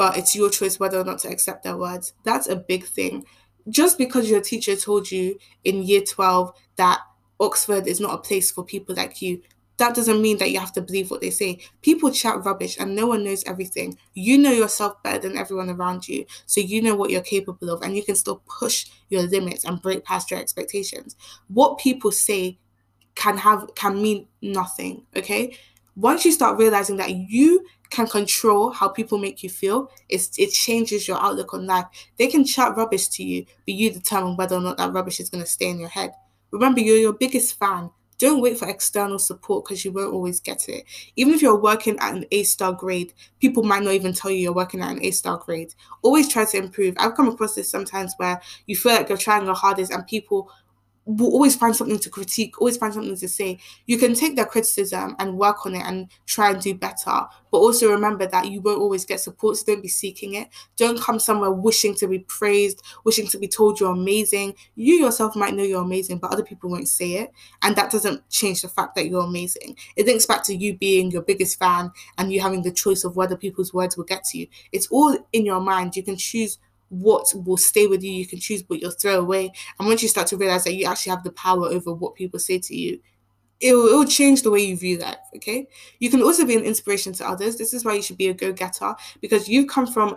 but 0.00 0.16
it's 0.16 0.34
your 0.34 0.48
choice 0.48 0.80
whether 0.80 0.98
or 0.98 1.04
not 1.04 1.18
to 1.18 1.28
accept 1.28 1.62
their 1.62 1.76
words. 1.76 2.14
That's 2.24 2.48
a 2.48 2.56
big 2.56 2.86
thing. 2.86 3.26
Just 3.68 3.98
because 3.98 4.30
your 4.30 4.40
teacher 4.40 4.74
told 4.74 5.10
you 5.10 5.38
in 5.62 5.82
year 5.82 6.00
12 6.00 6.54
that 6.76 7.00
Oxford 7.38 7.86
is 7.86 8.00
not 8.00 8.14
a 8.14 8.22
place 8.22 8.50
for 8.50 8.64
people 8.64 8.94
like 8.94 9.20
you, 9.20 9.42
that 9.76 9.94
doesn't 9.94 10.22
mean 10.22 10.38
that 10.38 10.52
you 10.52 10.58
have 10.58 10.72
to 10.72 10.80
believe 10.80 11.10
what 11.10 11.20
they 11.20 11.28
say. 11.28 11.58
People 11.82 12.10
chat 12.10 12.42
rubbish 12.46 12.78
and 12.80 12.96
no 12.96 13.08
one 13.08 13.22
knows 13.24 13.44
everything. 13.44 13.98
You 14.14 14.38
know 14.38 14.52
yourself 14.52 15.02
better 15.02 15.18
than 15.18 15.36
everyone 15.36 15.68
around 15.68 16.08
you. 16.08 16.24
So 16.46 16.62
you 16.62 16.80
know 16.80 16.94
what 16.94 17.10
you're 17.10 17.20
capable 17.20 17.68
of 17.68 17.82
and 17.82 17.94
you 17.94 18.02
can 18.02 18.16
still 18.16 18.42
push 18.58 18.86
your 19.10 19.24
limits 19.24 19.66
and 19.66 19.82
break 19.82 20.06
past 20.06 20.30
your 20.30 20.40
expectations. 20.40 21.14
What 21.48 21.76
people 21.76 22.10
say 22.10 22.58
can 23.16 23.36
have 23.36 23.68
can 23.74 24.00
mean 24.00 24.28
nothing, 24.40 25.04
okay? 25.14 25.58
Once 25.96 26.24
you 26.24 26.32
start 26.32 26.58
realizing 26.58 26.96
that 26.96 27.14
you 27.14 27.64
can 27.90 28.06
control 28.06 28.70
how 28.70 28.88
people 28.88 29.18
make 29.18 29.42
you 29.42 29.50
feel, 29.50 29.90
it 30.08 30.52
changes 30.52 31.08
your 31.08 31.20
outlook 31.20 31.52
on 31.52 31.66
life. 31.66 31.86
They 32.18 32.28
can 32.28 32.44
chat 32.44 32.76
rubbish 32.76 33.08
to 33.08 33.24
you, 33.24 33.44
but 33.66 33.74
you 33.74 33.90
determine 33.90 34.36
whether 34.36 34.56
or 34.56 34.60
not 34.60 34.78
that 34.78 34.92
rubbish 34.92 35.20
is 35.20 35.28
going 35.28 35.42
to 35.42 35.50
stay 35.50 35.68
in 35.68 35.80
your 35.80 35.88
head. 35.88 36.12
Remember, 36.52 36.80
you're 36.80 36.96
your 36.96 37.12
biggest 37.12 37.58
fan. 37.58 37.90
Don't 38.18 38.42
wait 38.42 38.58
for 38.58 38.68
external 38.68 39.18
support 39.18 39.64
because 39.64 39.82
you 39.82 39.92
won't 39.92 40.12
always 40.12 40.40
get 40.40 40.68
it. 40.68 40.84
Even 41.16 41.32
if 41.32 41.40
you're 41.40 41.58
working 41.58 41.98
at 42.00 42.14
an 42.14 42.26
A 42.32 42.42
star 42.42 42.74
grade, 42.74 43.14
people 43.40 43.62
might 43.62 43.82
not 43.82 43.94
even 43.94 44.12
tell 44.12 44.30
you 44.30 44.36
you're 44.36 44.52
working 44.52 44.82
at 44.82 44.92
an 44.92 45.02
A 45.02 45.10
star 45.10 45.38
grade. 45.38 45.74
Always 46.02 46.28
try 46.28 46.44
to 46.44 46.56
improve. 46.58 46.94
I've 46.98 47.14
come 47.14 47.28
across 47.28 47.54
this 47.54 47.70
sometimes 47.70 48.12
where 48.18 48.38
you 48.66 48.76
feel 48.76 48.92
like 48.92 49.08
you're 49.08 49.16
trying 49.16 49.46
your 49.46 49.54
hardest 49.54 49.90
and 49.90 50.06
people 50.06 50.52
will 51.16 51.32
always 51.32 51.56
find 51.56 51.74
something 51.74 51.98
to 51.98 52.10
critique, 52.10 52.60
always 52.60 52.76
find 52.76 52.94
something 52.94 53.16
to 53.16 53.28
say. 53.28 53.58
You 53.86 53.98
can 53.98 54.14
take 54.14 54.36
their 54.36 54.46
criticism 54.46 55.16
and 55.18 55.38
work 55.38 55.66
on 55.66 55.74
it 55.74 55.82
and 55.84 56.08
try 56.26 56.50
and 56.50 56.60
do 56.60 56.74
better. 56.74 57.26
But 57.50 57.58
also 57.58 57.90
remember 57.90 58.26
that 58.26 58.50
you 58.50 58.60
won't 58.60 58.80
always 58.80 59.04
get 59.04 59.18
support, 59.20 59.56
so 59.56 59.64
don't 59.66 59.82
be 59.82 59.88
seeking 59.88 60.34
it. 60.34 60.48
Don't 60.76 61.00
come 61.00 61.18
somewhere 61.18 61.50
wishing 61.50 61.94
to 61.96 62.06
be 62.06 62.20
praised, 62.20 62.82
wishing 63.04 63.26
to 63.28 63.38
be 63.38 63.48
told 63.48 63.80
you're 63.80 63.92
amazing. 63.92 64.54
You 64.76 64.94
yourself 64.94 65.34
might 65.34 65.54
know 65.54 65.64
you're 65.64 65.82
amazing, 65.82 66.18
but 66.18 66.32
other 66.32 66.44
people 66.44 66.70
won't 66.70 66.88
say 66.88 67.14
it. 67.14 67.32
And 67.62 67.74
that 67.76 67.90
doesn't 67.90 68.28
change 68.30 68.62
the 68.62 68.68
fact 68.68 68.94
that 68.94 69.08
you're 69.08 69.24
amazing. 69.24 69.76
It 69.96 70.06
links 70.06 70.26
back 70.26 70.44
to 70.44 70.54
you 70.54 70.76
being 70.76 71.10
your 71.10 71.22
biggest 71.22 71.58
fan 71.58 71.90
and 72.18 72.32
you 72.32 72.40
having 72.40 72.62
the 72.62 72.70
choice 72.70 73.04
of 73.04 73.16
whether 73.16 73.36
people's 73.36 73.74
words 73.74 73.96
will 73.96 74.04
get 74.04 74.24
to 74.24 74.38
you. 74.38 74.46
It's 74.70 74.86
all 74.88 75.16
in 75.32 75.44
your 75.44 75.60
mind. 75.60 75.96
You 75.96 76.02
can 76.04 76.16
choose 76.16 76.58
what 76.90 77.32
will 77.34 77.56
stay 77.56 77.86
with 77.86 78.02
you. 78.02 78.12
You 78.12 78.26
can 78.26 78.38
choose 78.38 78.62
what 78.66 78.80
you'll 78.80 78.90
throw 78.90 79.18
away. 79.18 79.52
And 79.78 79.88
once 79.88 80.02
you 80.02 80.08
start 80.08 80.26
to 80.28 80.36
realize 80.36 80.64
that 80.64 80.74
you 80.74 80.86
actually 80.86 81.10
have 81.10 81.24
the 81.24 81.32
power 81.32 81.66
over 81.66 81.94
what 81.94 82.14
people 82.14 82.38
say 82.38 82.58
to 82.58 82.76
you, 82.76 83.00
it'll, 83.60 83.86
it'll 83.86 84.04
change 84.04 84.42
the 84.42 84.50
way 84.50 84.60
you 84.60 84.76
view 84.76 84.98
life. 84.98 85.16
Okay. 85.36 85.66
You 86.00 86.10
can 86.10 86.22
also 86.22 86.44
be 86.44 86.56
an 86.56 86.64
inspiration 86.64 87.12
to 87.14 87.28
others. 87.28 87.56
This 87.56 87.72
is 87.72 87.84
why 87.84 87.94
you 87.94 88.02
should 88.02 88.18
be 88.18 88.28
a 88.28 88.34
go 88.34 88.52
getter 88.52 88.94
because 89.20 89.48
you've 89.48 89.68
come 89.68 89.86
from 89.86 90.16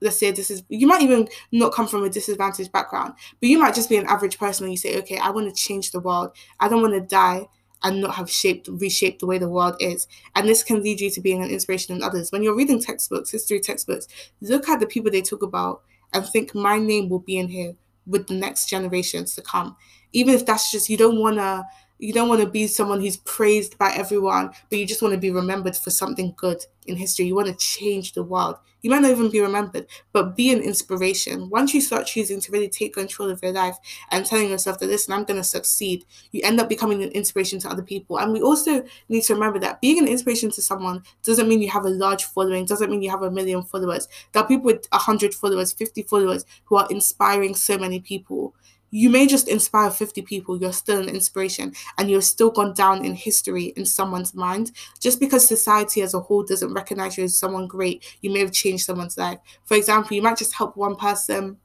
let's 0.00 0.18
say 0.18 0.30
this 0.32 0.50
is 0.50 0.62
you 0.68 0.86
might 0.86 1.00
even 1.00 1.28
not 1.52 1.72
come 1.72 1.86
from 1.86 2.02
a 2.02 2.10
disadvantaged 2.10 2.72
background 2.72 3.14
but 3.40 3.48
you 3.48 3.56
might 3.56 3.72
just 3.72 3.88
be 3.88 3.96
an 3.96 4.06
average 4.06 4.36
person 4.36 4.64
and 4.64 4.72
you 4.72 4.76
say 4.76 4.98
okay 4.98 5.16
i 5.18 5.30
want 5.30 5.48
to 5.48 5.54
change 5.54 5.92
the 5.92 6.00
world 6.00 6.32
i 6.58 6.68
don't 6.68 6.82
want 6.82 6.92
to 6.92 7.00
die 7.00 7.46
and 7.84 8.00
not 8.00 8.14
have 8.14 8.28
shaped 8.28 8.68
reshaped 8.72 9.20
the 9.20 9.26
way 9.26 9.38
the 9.38 9.48
world 9.48 9.76
is 9.78 10.08
and 10.34 10.48
this 10.48 10.62
can 10.62 10.82
lead 10.82 11.00
you 11.00 11.08
to 11.08 11.20
being 11.20 11.42
an 11.42 11.50
inspiration 11.50 11.94
in 11.94 12.02
others 12.02 12.32
when 12.32 12.42
you're 12.42 12.56
reading 12.56 12.80
textbooks 12.80 13.30
history 13.30 13.60
textbooks 13.60 14.08
look 14.40 14.68
at 14.68 14.80
the 14.80 14.86
people 14.86 15.10
they 15.10 15.22
talk 15.22 15.42
about 15.42 15.82
and 16.12 16.26
think 16.26 16.54
my 16.54 16.78
name 16.78 17.08
will 17.08 17.20
be 17.20 17.36
in 17.38 17.48
here 17.48 17.74
with 18.06 18.26
the 18.26 18.34
next 18.34 18.66
generations 18.68 19.34
to 19.34 19.42
come. 19.42 19.76
Even 20.12 20.34
if 20.34 20.44
that's 20.44 20.70
just 20.70 20.88
you 20.88 20.96
don't 20.96 21.18
wanna 21.18 21.64
you 22.02 22.12
don't 22.12 22.28
want 22.28 22.40
to 22.40 22.48
be 22.48 22.66
someone 22.66 23.00
who's 23.00 23.18
praised 23.18 23.78
by 23.78 23.92
everyone, 23.92 24.50
but 24.68 24.78
you 24.78 24.84
just 24.84 25.02
want 25.02 25.14
to 25.14 25.20
be 25.20 25.30
remembered 25.30 25.76
for 25.76 25.90
something 25.90 26.34
good 26.36 26.64
in 26.86 26.96
history. 26.96 27.26
You 27.26 27.36
want 27.36 27.46
to 27.46 27.54
change 27.54 28.12
the 28.12 28.24
world. 28.24 28.56
You 28.82 28.90
might 28.90 29.02
not 29.02 29.12
even 29.12 29.30
be 29.30 29.40
remembered, 29.40 29.86
but 30.12 30.36
be 30.36 30.52
an 30.52 30.60
inspiration. 30.60 31.48
Once 31.48 31.72
you 31.72 31.80
start 31.80 32.08
choosing 32.08 32.40
to 32.40 32.50
really 32.50 32.68
take 32.68 32.94
control 32.94 33.30
of 33.30 33.40
your 33.40 33.52
life 33.52 33.76
and 34.10 34.26
telling 34.26 34.50
yourself 34.50 34.80
that, 34.80 34.88
listen, 34.88 35.14
I'm 35.14 35.22
going 35.22 35.38
to 35.38 35.44
succeed, 35.44 36.04
you 36.32 36.40
end 36.42 36.58
up 36.58 36.68
becoming 36.68 37.04
an 37.04 37.10
inspiration 37.10 37.60
to 37.60 37.68
other 37.68 37.84
people. 37.84 38.18
And 38.18 38.32
we 38.32 38.42
also 38.42 38.84
need 39.08 39.22
to 39.22 39.34
remember 39.34 39.60
that 39.60 39.80
being 39.80 40.00
an 40.00 40.08
inspiration 40.08 40.50
to 40.50 40.60
someone 40.60 41.04
doesn't 41.22 41.48
mean 41.48 41.62
you 41.62 41.70
have 41.70 41.84
a 41.84 41.90
large 41.90 42.24
following, 42.24 42.64
doesn't 42.64 42.90
mean 42.90 43.02
you 43.02 43.10
have 43.10 43.22
a 43.22 43.30
million 43.30 43.62
followers. 43.62 44.08
There 44.32 44.42
are 44.42 44.48
people 44.48 44.64
with 44.64 44.88
100 44.90 45.34
followers, 45.34 45.72
50 45.72 46.02
followers 46.02 46.44
who 46.64 46.74
are 46.74 46.88
inspiring 46.90 47.54
so 47.54 47.78
many 47.78 48.00
people 48.00 48.56
you 48.94 49.08
may 49.08 49.26
just 49.26 49.48
inspire 49.48 49.90
50 49.90 50.20
people, 50.22 50.58
you're 50.58 50.72
still 50.72 51.00
an 51.00 51.08
inspiration, 51.08 51.72
and 51.96 52.10
you're 52.10 52.20
still 52.20 52.50
gone 52.50 52.74
down 52.74 53.04
in 53.04 53.14
history 53.14 53.72
in 53.74 53.86
someone's 53.86 54.34
mind. 54.34 54.70
Just 55.00 55.18
because 55.18 55.48
society 55.48 56.02
as 56.02 56.12
a 56.12 56.20
whole 56.20 56.42
doesn't 56.42 56.74
recognize 56.74 57.16
you 57.16 57.24
as 57.24 57.38
someone 57.38 57.66
great, 57.66 58.04
you 58.20 58.30
may 58.30 58.40
have 58.40 58.52
changed 58.52 58.84
someone's 58.84 59.16
life. 59.16 59.38
For 59.64 59.78
example, 59.78 60.14
you 60.14 60.20
might 60.20 60.36
just 60.36 60.54
help 60.54 60.76
one 60.76 60.94
person 60.94 61.56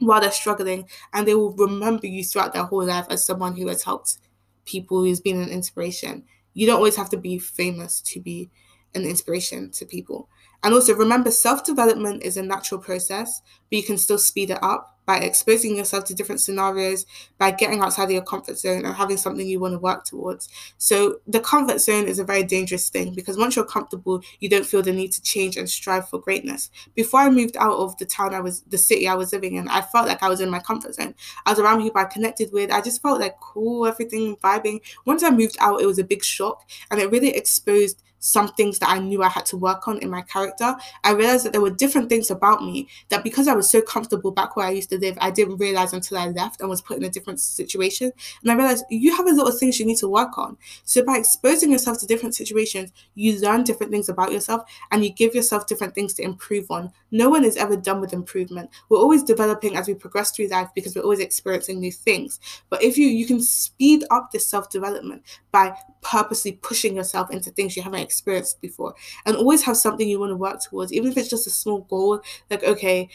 while 0.00 0.20
they're 0.20 0.32
struggling, 0.32 0.88
and 1.12 1.26
they 1.26 1.36
will 1.36 1.52
remember 1.52 2.08
you 2.08 2.24
throughout 2.24 2.52
their 2.52 2.64
whole 2.64 2.84
life 2.84 3.06
as 3.08 3.24
someone 3.24 3.56
who 3.56 3.68
has 3.68 3.84
helped 3.84 4.18
people, 4.64 5.04
who's 5.04 5.20
been 5.20 5.40
an 5.40 5.50
inspiration. 5.50 6.24
You 6.54 6.66
don't 6.66 6.76
always 6.76 6.96
have 6.96 7.10
to 7.10 7.16
be 7.16 7.38
famous 7.38 8.00
to 8.00 8.20
be 8.20 8.50
an 8.96 9.04
inspiration 9.04 9.70
to 9.70 9.86
people. 9.86 10.28
And 10.62 10.74
also 10.74 10.94
remember, 10.94 11.30
self 11.30 11.64
development 11.64 12.22
is 12.22 12.36
a 12.36 12.42
natural 12.42 12.80
process, 12.80 13.40
but 13.70 13.76
you 13.76 13.82
can 13.82 13.98
still 13.98 14.18
speed 14.18 14.50
it 14.50 14.58
up 14.62 14.96
by 15.06 15.16
exposing 15.18 15.76
yourself 15.76 16.04
to 16.04 16.14
different 16.14 16.40
scenarios, 16.40 17.04
by 17.36 17.50
getting 17.50 17.80
outside 17.80 18.04
of 18.04 18.10
your 18.12 18.22
comfort 18.22 18.56
zone 18.58 18.84
and 18.84 18.94
having 18.94 19.16
something 19.16 19.46
you 19.46 19.58
want 19.58 19.72
to 19.74 19.78
work 19.78 20.04
towards. 20.04 20.48
So, 20.78 21.16
the 21.26 21.40
comfort 21.40 21.80
zone 21.80 22.06
is 22.06 22.18
a 22.18 22.24
very 22.24 22.44
dangerous 22.44 22.90
thing 22.90 23.14
because 23.14 23.36
once 23.38 23.56
you're 23.56 23.64
comfortable, 23.64 24.20
you 24.38 24.48
don't 24.48 24.66
feel 24.66 24.82
the 24.82 24.92
need 24.92 25.12
to 25.12 25.22
change 25.22 25.56
and 25.56 25.68
strive 25.68 26.08
for 26.08 26.20
greatness. 26.20 26.70
Before 26.94 27.20
I 27.20 27.30
moved 27.30 27.56
out 27.56 27.78
of 27.78 27.96
the 27.98 28.06
town 28.06 28.34
I 28.34 28.40
was, 28.40 28.60
the 28.62 28.78
city 28.78 29.08
I 29.08 29.14
was 29.14 29.32
living 29.32 29.54
in, 29.56 29.68
I 29.68 29.80
felt 29.80 30.06
like 30.06 30.22
I 30.22 30.28
was 30.28 30.40
in 30.40 30.50
my 30.50 30.60
comfort 30.60 30.94
zone. 30.94 31.14
I 31.46 31.50
was 31.50 31.58
around 31.58 31.82
people 31.82 32.00
I 32.00 32.04
connected 32.04 32.52
with. 32.52 32.70
I 32.70 32.80
just 32.80 33.02
felt 33.02 33.20
like 33.20 33.40
cool, 33.40 33.86
everything 33.86 34.36
vibing. 34.36 34.80
Once 35.06 35.22
I 35.22 35.30
moved 35.30 35.56
out, 35.60 35.80
it 35.80 35.86
was 35.86 35.98
a 35.98 36.04
big 36.04 36.22
shock 36.22 36.68
and 36.90 37.00
it 37.00 37.10
really 37.10 37.34
exposed 37.34 38.02
some 38.20 38.48
things 38.48 38.78
that 38.78 38.88
I 38.88 38.98
knew 38.98 39.22
I 39.22 39.28
had 39.28 39.46
to 39.46 39.56
work 39.56 39.88
on 39.88 39.98
in 39.98 40.10
my 40.10 40.22
character, 40.22 40.76
I 41.02 41.12
realized 41.12 41.44
that 41.46 41.52
there 41.52 41.60
were 41.60 41.70
different 41.70 42.08
things 42.08 42.30
about 42.30 42.62
me 42.62 42.88
that 43.08 43.24
because 43.24 43.48
I 43.48 43.54
was 43.54 43.70
so 43.70 43.82
comfortable 43.82 44.30
back 44.30 44.56
where 44.56 44.66
I 44.66 44.70
used 44.70 44.90
to 44.90 44.98
live, 44.98 45.18
I 45.20 45.30
didn't 45.30 45.56
realize 45.56 45.92
until 45.92 46.18
I 46.18 46.28
left 46.28 46.60
and 46.60 46.68
was 46.70 46.82
put 46.82 46.98
in 46.98 47.04
a 47.04 47.10
different 47.10 47.40
situation. 47.40 48.12
And 48.42 48.52
I 48.52 48.54
realized 48.54 48.84
you 48.90 49.16
have 49.16 49.26
a 49.26 49.32
lot 49.34 49.48
of 49.48 49.58
things 49.58 49.80
you 49.80 49.86
need 49.86 49.98
to 49.98 50.08
work 50.08 50.38
on. 50.38 50.56
So 50.84 51.04
by 51.04 51.16
exposing 51.16 51.72
yourself 51.72 51.98
to 52.00 52.06
different 52.06 52.34
situations, 52.34 52.92
you 53.14 53.40
learn 53.40 53.64
different 53.64 53.90
things 53.90 54.08
about 54.08 54.32
yourself 54.32 54.62
and 54.92 55.04
you 55.04 55.10
give 55.10 55.34
yourself 55.34 55.66
different 55.66 55.94
things 55.94 56.14
to 56.14 56.22
improve 56.22 56.70
on. 56.70 56.92
No 57.10 57.30
one 57.30 57.44
is 57.44 57.56
ever 57.56 57.76
done 57.76 58.00
with 58.00 58.12
improvement. 58.12 58.70
We're 58.88 58.98
always 58.98 59.22
developing 59.22 59.76
as 59.76 59.88
we 59.88 59.94
progress 59.94 60.30
through 60.30 60.48
life 60.48 60.68
because 60.74 60.94
we're 60.94 61.02
always 61.02 61.20
experiencing 61.20 61.80
new 61.80 61.92
things. 61.92 62.38
But 62.68 62.82
if 62.82 62.98
you 62.98 63.08
you 63.08 63.26
can 63.26 63.40
speed 63.40 64.04
up 64.10 64.30
this 64.30 64.46
self-development 64.46 65.22
by 65.50 65.74
purposely 66.02 66.52
pushing 66.52 66.96
yourself 66.96 67.30
into 67.30 67.50
things 67.50 67.76
you 67.76 67.82
haven't 67.82 68.00
experienced 68.10 68.60
before 68.60 68.92
and 69.24 69.36
always 69.36 69.62
have 69.62 69.76
something 69.76 70.08
you 70.08 70.18
want 70.18 70.30
to 70.30 70.36
work 70.36 70.60
towards 70.60 70.92
even 70.92 71.10
if 71.10 71.16
it's 71.16 71.30
just 71.30 71.46
a 71.46 71.50
small 71.50 71.82
goal 71.82 72.20
like 72.50 72.64
okay 72.64 73.08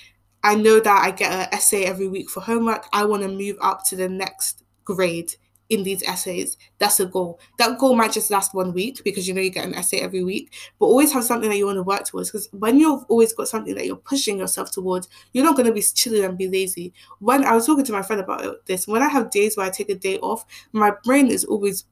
i 0.44 0.56
know 0.56 0.80
that 0.80 1.04
i 1.04 1.12
get 1.12 1.32
an 1.32 1.48
essay 1.52 1.84
every 1.84 2.08
week 2.08 2.30
for 2.30 2.40
homework 2.40 2.88
i 2.94 3.04
want 3.04 3.22
to 3.22 3.28
move 3.28 3.58
up 3.62 3.84
to 3.84 3.96
the 3.96 4.08
next 4.08 4.64
grade 4.86 5.36
in 5.70 5.84
these 5.84 6.04
essays. 6.04 6.58
That's 6.78 7.00
a 7.00 7.06
goal. 7.06 7.40
That 7.58 7.80
goal 7.80 7.96
might 7.96 8.12
just 8.12 8.30
last 8.30 8.54
one 8.54 8.74
week 8.74 9.04
because 9.04 9.28
you 9.28 9.34
know 9.34 9.42
you 9.42 9.50
get 9.50 9.66
an 9.66 9.74
essay 9.74 10.00
every 10.00 10.24
week, 10.24 10.54
but 10.80 10.86
always 10.86 11.12
have 11.14 11.24
something 11.24 11.50
that 11.50 11.58
you 11.58 11.66
want 11.66 11.78
to 11.78 11.84
work 11.84 12.06
towards. 12.06 12.30
Because 12.30 12.50
when 12.52 12.80
you've 12.80 13.04
always 13.10 13.34
got 13.34 13.48
something 13.48 13.76
that 13.76 13.86
you're 13.86 13.96
pushing 13.96 14.38
yourself 14.38 14.72
towards, 14.72 15.08
you're 15.34 15.44
not 15.44 15.56
going 15.56 15.68
to 15.68 15.74
be 15.74 15.82
chilling 15.82 16.24
and 16.24 16.38
be 16.38 16.48
lazy. 16.48 16.94
When 17.20 17.44
I 17.46 17.54
was 17.56 17.66
talking 17.66 17.86
to 17.86 17.92
my 17.92 18.02
friend 18.02 18.22
about 18.22 18.66
this, 18.66 18.88
when 18.88 19.02
I 19.02 19.10
have 19.10 19.32
days 19.32 19.58
where 19.58 19.66
I 19.66 19.70
take 19.70 19.90
a 19.90 19.96
day 19.96 20.20
off, 20.20 20.46
my 20.72 20.92
brain 21.04 21.28
is 21.28 21.44
always 21.46 21.86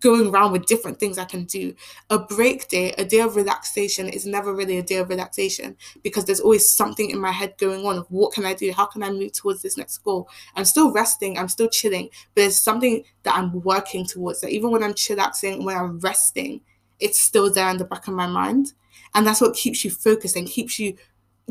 going 0.00 0.28
around 0.28 0.52
with 0.52 0.66
different 0.66 0.98
things 0.98 1.18
I 1.18 1.24
can 1.24 1.44
do. 1.44 1.74
A 2.10 2.18
break 2.18 2.68
day, 2.68 2.92
a 2.92 3.04
day 3.04 3.20
of 3.20 3.36
relaxation 3.36 4.08
is 4.08 4.26
never 4.26 4.54
really 4.54 4.78
a 4.78 4.82
day 4.82 4.96
of 4.96 5.08
relaxation 5.08 5.76
because 6.02 6.24
there's 6.24 6.40
always 6.40 6.68
something 6.68 7.10
in 7.10 7.20
my 7.20 7.32
head 7.32 7.54
going 7.58 7.84
on 7.86 7.98
of 7.98 8.06
what 8.10 8.32
can 8.32 8.44
I 8.44 8.54
do? 8.54 8.72
How 8.72 8.86
can 8.86 9.02
I 9.02 9.10
move 9.10 9.32
towards 9.32 9.62
this 9.62 9.76
next 9.76 9.98
goal? 9.98 10.28
I'm 10.54 10.64
still 10.64 10.92
resting, 10.92 11.38
I'm 11.38 11.48
still 11.48 11.68
chilling, 11.68 12.08
but 12.34 12.42
there's 12.42 12.58
something 12.58 13.04
that 13.22 13.36
I'm 13.36 13.60
working 13.62 14.06
towards 14.06 14.40
that 14.40 14.50
even 14.50 14.70
when 14.70 14.82
I'm 14.82 14.94
chillaxing, 14.94 15.64
when 15.64 15.76
I'm 15.76 16.00
resting, 16.00 16.60
it's 17.00 17.20
still 17.20 17.52
there 17.52 17.70
in 17.70 17.76
the 17.76 17.84
back 17.84 18.08
of 18.08 18.14
my 18.14 18.26
mind. 18.26 18.72
And 19.14 19.26
that's 19.26 19.40
what 19.40 19.54
keeps 19.54 19.84
you 19.84 19.90
focused 19.90 20.36
and 20.36 20.46
keeps 20.48 20.78
you 20.78 20.96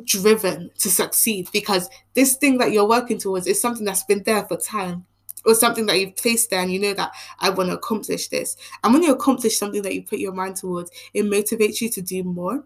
driven 0.03 0.69
to 0.77 0.89
succeed 0.89 1.47
because 1.53 1.89
this 2.13 2.35
thing 2.35 2.57
that 2.57 2.71
you're 2.71 2.87
working 2.87 3.17
towards 3.17 3.47
is 3.47 3.61
something 3.61 3.85
that's 3.85 4.03
been 4.03 4.23
there 4.23 4.43
for 4.43 4.57
time 4.57 5.05
or 5.45 5.55
something 5.55 5.85
that 5.85 5.99
you've 5.99 6.15
placed 6.15 6.49
there 6.49 6.61
and 6.61 6.71
you 6.71 6.79
know 6.79 6.93
that 6.93 7.11
I 7.39 7.49
want 7.49 7.69
to 7.69 7.75
accomplish 7.75 8.27
this. 8.29 8.55
And 8.83 8.93
when 8.93 9.03
you 9.03 9.13
accomplish 9.13 9.57
something 9.57 9.81
that 9.83 9.93
you 9.93 10.03
put 10.03 10.19
your 10.19 10.33
mind 10.33 10.57
towards, 10.57 10.91
it 11.13 11.23
motivates 11.23 11.81
you 11.81 11.89
to 11.91 12.01
do 12.01 12.23
more. 12.23 12.63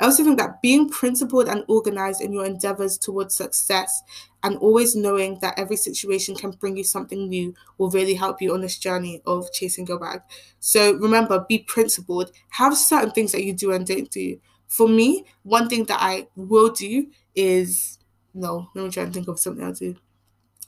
I 0.00 0.06
also 0.06 0.24
think 0.24 0.38
that 0.38 0.60
being 0.60 0.88
principled 0.88 1.48
and 1.48 1.64
organized 1.68 2.20
in 2.20 2.32
your 2.32 2.44
endeavors 2.44 2.98
towards 2.98 3.36
success 3.36 4.02
and 4.42 4.56
always 4.58 4.96
knowing 4.96 5.38
that 5.40 5.58
every 5.58 5.76
situation 5.76 6.34
can 6.34 6.50
bring 6.50 6.76
you 6.76 6.84
something 6.84 7.28
new 7.28 7.54
will 7.78 7.90
really 7.90 8.14
help 8.14 8.42
you 8.42 8.52
on 8.54 8.60
this 8.60 8.78
journey 8.78 9.22
of 9.24 9.52
chasing 9.52 9.86
your 9.86 9.98
bag. 9.98 10.20
So 10.58 10.94
remember, 10.94 11.44
be 11.48 11.58
principled, 11.58 12.32
have 12.50 12.76
certain 12.76 13.12
things 13.12 13.32
that 13.32 13.44
you 13.44 13.52
do 13.52 13.72
and 13.72 13.86
don't 13.86 14.10
do. 14.10 14.38
For 14.66 14.88
me, 14.88 15.26
one 15.44 15.68
thing 15.68 15.84
that 15.84 15.98
I 16.00 16.26
will 16.34 16.70
do 16.70 17.06
is 17.34 17.98
no, 18.34 18.68
let 18.74 18.84
me 18.84 18.90
try 18.90 19.04
and 19.04 19.14
think 19.14 19.28
of 19.28 19.38
something 19.38 19.64
I'll 19.64 19.72
do 19.72 19.94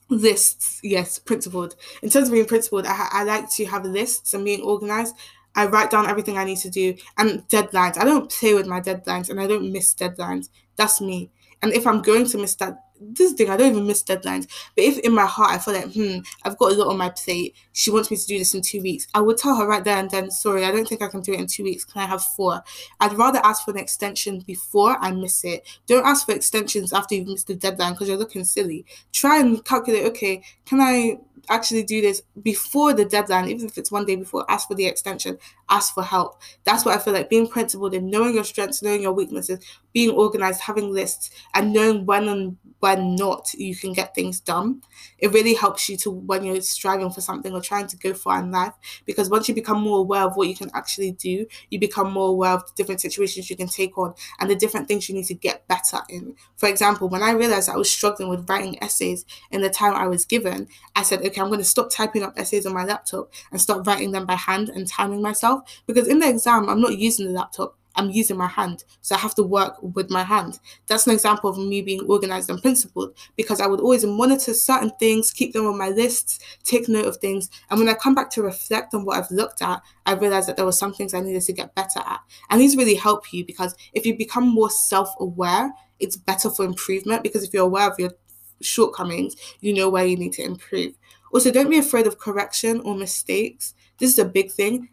lists 0.08 0.80
yes 0.82 1.18
principled. 1.18 1.74
In 2.02 2.10
terms 2.10 2.28
of 2.28 2.34
being 2.34 2.46
principled 2.46 2.86
I, 2.86 3.08
I 3.12 3.24
like 3.24 3.50
to 3.52 3.66
have 3.66 3.84
lists 3.84 4.34
and 4.34 4.44
being 4.44 4.62
organized. 4.62 5.14
I 5.54 5.66
write 5.66 5.90
down 5.90 6.06
everything 6.06 6.36
i 6.38 6.44
need 6.44 6.58
to 6.58 6.70
do 6.70 6.94
and 7.18 7.46
deadlines. 7.48 7.98
I 7.98 8.04
don't 8.04 8.30
play 8.30 8.54
with 8.54 8.66
my 8.66 8.80
deadlines 8.80 9.30
and 9.30 9.40
i 9.40 9.46
don't 9.46 9.72
miss 9.72 9.94
deadlines. 9.94 10.48
That's 10.76 11.00
me. 11.00 11.30
And 11.62 11.72
if 11.72 11.86
i'm 11.86 12.02
going 12.02 12.26
to 12.26 12.38
miss 12.38 12.54
that 12.56 12.78
this 13.00 13.32
thing, 13.32 13.50
I 13.50 13.56
don't 13.56 13.70
even 13.72 13.86
miss 13.86 14.02
deadlines. 14.02 14.46
But 14.74 14.84
if 14.84 14.98
in 14.98 15.14
my 15.14 15.26
heart 15.26 15.52
I 15.52 15.58
feel 15.58 15.74
like, 15.74 15.92
hmm, 15.92 16.18
I've 16.44 16.58
got 16.58 16.72
a 16.72 16.74
lot 16.74 16.88
on 16.88 16.98
my 16.98 17.10
plate, 17.10 17.54
she 17.72 17.90
wants 17.90 18.10
me 18.10 18.16
to 18.16 18.26
do 18.26 18.38
this 18.38 18.54
in 18.54 18.62
two 18.62 18.82
weeks, 18.82 19.06
I 19.14 19.20
would 19.20 19.38
tell 19.38 19.56
her 19.56 19.66
right 19.66 19.84
there 19.84 19.98
and 19.98 20.10
then, 20.10 20.30
sorry, 20.30 20.64
I 20.64 20.70
don't 20.70 20.86
think 20.86 21.02
I 21.02 21.08
can 21.08 21.20
do 21.20 21.32
it 21.32 21.40
in 21.40 21.46
two 21.46 21.64
weeks. 21.64 21.84
Can 21.84 22.02
I 22.02 22.06
have 22.06 22.22
four? 22.22 22.62
I'd 23.00 23.12
rather 23.14 23.40
ask 23.42 23.64
for 23.64 23.70
an 23.72 23.78
extension 23.78 24.40
before 24.40 24.96
I 25.00 25.12
miss 25.12 25.44
it. 25.44 25.66
Don't 25.86 26.06
ask 26.06 26.26
for 26.26 26.34
extensions 26.34 26.92
after 26.92 27.14
you've 27.14 27.28
missed 27.28 27.46
the 27.46 27.54
deadline 27.54 27.92
because 27.92 28.08
you're 28.08 28.18
looking 28.18 28.44
silly. 28.44 28.84
Try 29.12 29.40
and 29.40 29.64
calculate, 29.64 30.06
okay, 30.06 30.42
can 30.64 30.80
I 30.80 31.18
actually 31.48 31.82
do 31.82 32.00
this 32.00 32.22
before 32.42 32.92
the 32.92 33.04
deadline, 33.04 33.48
even 33.48 33.66
if 33.66 33.78
it's 33.78 33.92
one 33.92 34.04
day 34.04 34.16
before, 34.16 34.44
ask 34.50 34.68
for 34.68 34.74
the 34.74 34.86
extension, 34.86 35.38
ask 35.68 35.94
for 35.94 36.02
help. 36.02 36.40
That's 36.64 36.84
what 36.84 36.94
I 36.94 36.98
feel 36.98 37.12
like 37.14 37.30
being 37.30 37.48
principled 37.48 37.94
in 37.94 38.10
knowing 38.10 38.34
your 38.34 38.44
strengths, 38.44 38.82
knowing 38.82 39.02
your 39.02 39.12
weaknesses, 39.12 39.64
being 39.96 40.10
organized, 40.10 40.60
having 40.60 40.92
lists, 40.92 41.30
and 41.54 41.72
knowing 41.72 42.04
when 42.04 42.28
and 42.28 42.58
when 42.80 43.14
not 43.16 43.50
you 43.54 43.74
can 43.74 43.94
get 43.94 44.14
things 44.14 44.40
done. 44.40 44.82
It 45.16 45.32
really 45.32 45.54
helps 45.54 45.88
you 45.88 45.96
to 45.96 46.10
when 46.10 46.44
you're 46.44 46.60
striving 46.60 47.10
for 47.10 47.22
something 47.22 47.54
or 47.54 47.62
trying 47.62 47.86
to 47.86 47.96
go 47.96 48.12
far 48.12 48.40
in 48.40 48.50
life 48.50 48.74
because 49.06 49.30
once 49.30 49.48
you 49.48 49.54
become 49.54 49.80
more 49.80 50.00
aware 50.00 50.20
of 50.24 50.36
what 50.36 50.48
you 50.48 50.54
can 50.54 50.70
actually 50.74 51.12
do, 51.12 51.46
you 51.70 51.78
become 51.78 52.12
more 52.12 52.28
aware 52.28 52.52
of 52.52 52.66
the 52.66 52.72
different 52.76 53.00
situations 53.00 53.48
you 53.48 53.56
can 53.56 53.68
take 53.68 53.96
on 53.96 54.12
and 54.38 54.50
the 54.50 54.54
different 54.54 54.86
things 54.86 55.08
you 55.08 55.14
need 55.14 55.24
to 55.24 55.34
get 55.34 55.66
better 55.66 56.00
in. 56.10 56.34
For 56.56 56.68
example, 56.68 57.08
when 57.08 57.22
I 57.22 57.30
realized 57.30 57.70
I 57.70 57.76
was 57.76 57.90
struggling 57.90 58.28
with 58.28 58.48
writing 58.50 58.76
essays 58.82 59.24
in 59.50 59.62
the 59.62 59.70
time 59.70 59.94
I 59.94 60.06
was 60.08 60.26
given, 60.26 60.68
I 60.94 61.04
said, 61.04 61.20
okay, 61.24 61.40
I'm 61.40 61.48
going 61.48 61.60
to 61.60 61.64
stop 61.64 61.88
typing 61.90 62.22
up 62.22 62.34
essays 62.38 62.66
on 62.66 62.74
my 62.74 62.84
laptop 62.84 63.32
and 63.50 63.58
start 63.60 63.86
writing 63.86 64.12
them 64.12 64.26
by 64.26 64.34
hand 64.34 64.68
and 64.68 64.86
timing 64.86 65.22
myself 65.22 65.62
because 65.86 66.06
in 66.06 66.18
the 66.18 66.28
exam, 66.28 66.68
I'm 66.68 66.82
not 66.82 66.98
using 66.98 67.26
the 67.26 67.32
laptop. 67.32 67.75
I'm 67.96 68.10
using 68.10 68.36
my 68.36 68.46
hand. 68.46 68.84
So 69.02 69.14
I 69.14 69.18
have 69.18 69.34
to 69.36 69.42
work 69.42 69.76
with 69.82 70.10
my 70.10 70.22
hand. 70.22 70.58
That's 70.86 71.06
an 71.06 71.12
example 71.12 71.50
of 71.50 71.58
me 71.58 71.82
being 71.82 72.04
organized 72.06 72.50
and 72.50 72.60
principled 72.60 73.16
because 73.36 73.60
I 73.60 73.66
would 73.66 73.80
always 73.80 74.04
monitor 74.04 74.54
certain 74.54 74.92
things, 74.98 75.32
keep 75.32 75.52
them 75.52 75.66
on 75.66 75.78
my 75.78 75.88
lists, 75.88 76.38
take 76.62 76.88
note 76.88 77.06
of 77.06 77.16
things. 77.16 77.50
And 77.70 77.78
when 77.78 77.88
I 77.88 77.94
come 77.94 78.14
back 78.14 78.30
to 78.30 78.42
reflect 78.42 78.94
on 78.94 79.04
what 79.04 79.18
I've 79.18 79.30
looked 79.30 79.62
at, 79.62 79.80
I 80.04 80.12
realized 80.12 80.48
that 80.48 80.56
there 80.56 80.66
were 80.66 80.72
some 80.72 80.92
things 80.92 81.14
I 81.14 81.20
needed 81.20 81.42
to 81.42 81.52
get 81.52 81.74
better 81.74 82.00
at. 82.00 82.20
And 82.50 82.60
these 82.60 82.76
really 82.76 82.94
help 82.94 83.32
you 83.32 83.44
because 83.44 83.74
if 83.92 84.06
you 84.06 84.16
become 84.16 84.48
more 84.48 84.70
self 84.70 85.08
aware, 85.18 85.72
it's 85.98 86.16
better 86.16 86.50
for 86.50 86.64
improvement 86.64 87.22
because 87.22 87.42
if 87.42 87.54
you're 87.54 87.64
aware 87.64 87.90
of 87.90 87.98
your 87.98 88.12
shortcomings, 88.60 89.36
you 89.60 89.72
know 89.72 89.88
where 89.88 90.06
you 90.06 90.16
need 90.16 90.32
to 90.34 90.42
improve. 90.42 90.94
Also, 91.32 91.50
don't 91.50 91.70
be 91.70 91.78
afraid 91.78 92.06
of 92.06 92.18
correction 92.18 92.80
or 92.80 92.94
mistakes. 92.94 93.74
This 93.98 94.12
is 94.12 94.18
a 94.18 94.24
big 94.24 94.50
thing 94.50 94.88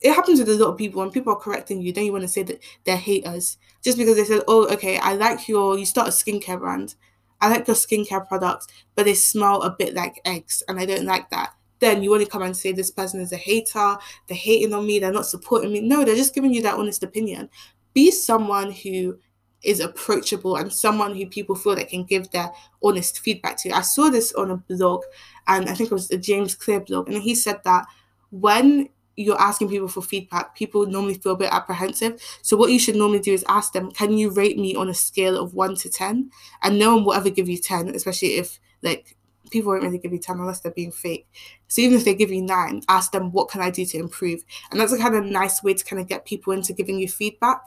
it 0.00 0.14
happens 0.14 0.38
with 0.38 0.48
a 0.48 0.54
lot 0.54 0.70
of 0.70 0.78
people 0.78 1.00
when 1.00 1.10
people 1.10 1.32
are 1.32 1.38
correcting 1.38 1.80
you, 1.80 1.92
then 1.92 2.04
you 2.04 2.12
want 2.12 2.22
to 2.22 2.28
say 2.28 2.42
that 2.44 2.62
they're 2.84 2.96
haters 2.96 3.58
just 3.82 3.98
because 3.98 4.16
they 4.16 4.24
said, 4.24 4.42
Oh, 4.46 4.68
okay, 4.72 4.98
I 4.98 5.14
like 5.14 5.48
your 5.48 5.78
you 5.78 5.86
start 5.86 6.08
a 6.08 6.10
skincare 6.10 6.58
brand. 6.58 6.94
I 7.40 7.48
like 7.48 7.66
your 7.66 7.76
skincare 7.76 8.26
products, 8.26 8.66
but 8.94 9.04
they 9.04 9.14
smell 9.14 9.62
a 9.62 9.70
bit 9.70 9.94
like 9.94 10.20
eggs 10.24 10.62
and 10.68 10.78
I 10.78 10.86
don't 10.86 11.04
like 11.04 11.30
that. 11.30 11.54
Then 11.80 12.02
you 12.02 12.10
want 12.10 12.24
to 12.24 12.28
come 12.28 12.42
and 12.42 12.56
say 12.56 12.72
this 12.72 12.90
person 12.90 13.20
is 13.20 13.32
a 13.32 13.36
hater, 13.36 13.96
they're 14.26 14.36
hating 14.36 14.74
on 14.74 14.86
me, 14.86 14.98
they're 14.98 15.12
not 15.12 15.26
supporting 15.26 15.72
me. 15.72 15.80
No, 15.80 16.04
they're 16.04 16.16
just 16.16 16.34
giving 16.34 16.52
you 16.52 16.62
that 16.62 16.74
honest 16.74 17.02
opinion. 17.04 17.48
Be 17.94 18.10
someone 18.10 18.72
who 18.72 19.18
is 19.62 19.80
approachable 19.80 20.56
and 20.56 20.72
someone 20.72 21.14
who 21.14 21.26
people 21.26 21.54
feel 21.54 21.74
they 21.74 21.84
can 21.84 22.04
give 22.04 22.30
their 22.30 22.50
honest 22.82 23.20
feedback 23.20 23.56
to. 23.58 23.70
I 23.70 23.80
saw 23.82 24.08
this 24.08 24.32
on 24.34 24.50
a 24.50 24.56
blog 24.56 25.02
and 25.46 25.68
I 25.68 25.74
think 25.74 25.90
it 25.90 25.94
was 25.94 26.10
a 26.10 26.18
James 26.18 26.54
Clear 26.54 26.80
blog, 26.80 27.08
and 27.08 27.22
he 27.22 27.34
said 27.34 27.60
that 27.64 27.86
when 28.30 28.88
you're 29.18 29.40
asking 29.40 29.68
people 29.68 29.88
for 29.88 30.02
feedback, 30.02 30.54
people 30.56 30.86
normally 30.86 31.14
feel 31.14 31.32
a 31.32 31.36
bit 31.36 31.52
apprehensive. 31.52 32.22
So 32.42 32.56
what 32.56 32.70
you 32.70 32.78
should 32.78 32.96
normally 32.96 33.20
do 33.20 33.32
is 33.32 33.44
ask 33.48 33.72
them, 33.72 33.90
can 33.90 34.16
you 34.16 34.30
rate 34.30 34.58
me 34.58 34.74
on 34.74 34.88
a 34.88 34.94
scale 34.94 35.36
of 35.36 35.54
one 35.54 35.74
to 35.76 35.90
ten? 35.90 36.30
And 36.62 36.78
no 36.78 36.94
one 36.94 37.04
will 37.04 37.14
ever 37.14 37.30
give 37.30 37.48
you 37.48 37.58
ten, 37.58 37.88
especially 37.94 38.36
if 38.36 38.60
like 38.82 39.16
people 39.50 39.72
won't 39.72 39.82
really 39.82 39.98
give 39.98 40.12
you 40.12 40.18
10 40.18 40.38
unless 40.38 40.60
they're 40.60 40.72
being 40.72 40.92
fake. 40.92 41.26
So 41.68 41.82
even 41.82 41.96
if 41.96 42.04
they 42.04 42.14
give 42.14 42.30
you 42.30 42.42
nine, 42.42 42.82
ask 42.88 43.12
them 43.12 43.32
what 43.32 43.48
can 43.48 43.60
I 43.60 43.70
do 43.70 43.84
to 43.86 43.98
improve? 43.98 44.44
And 44.70 44.80
that's 44.80 44.92
a 44.92 44.98
kind 44.98 45.14
of 45.14 45.24
nice 45.24 45.62
way 45.62 45.74
to 45.74 45.84
kind 45.84 46.00
of 46.00 46.08
get 46.08 46.24
people 46.24 46.52
into 46.52 46.72
giving 46.72 46.98
you 46.98 47.08
feedback 47.08 47.62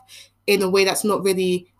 in 0.47 0.61
a 0.61 0.69
way 0.69 0.85
that's 0.85 1.03
not 1.03 1.23
really 1.23 1.71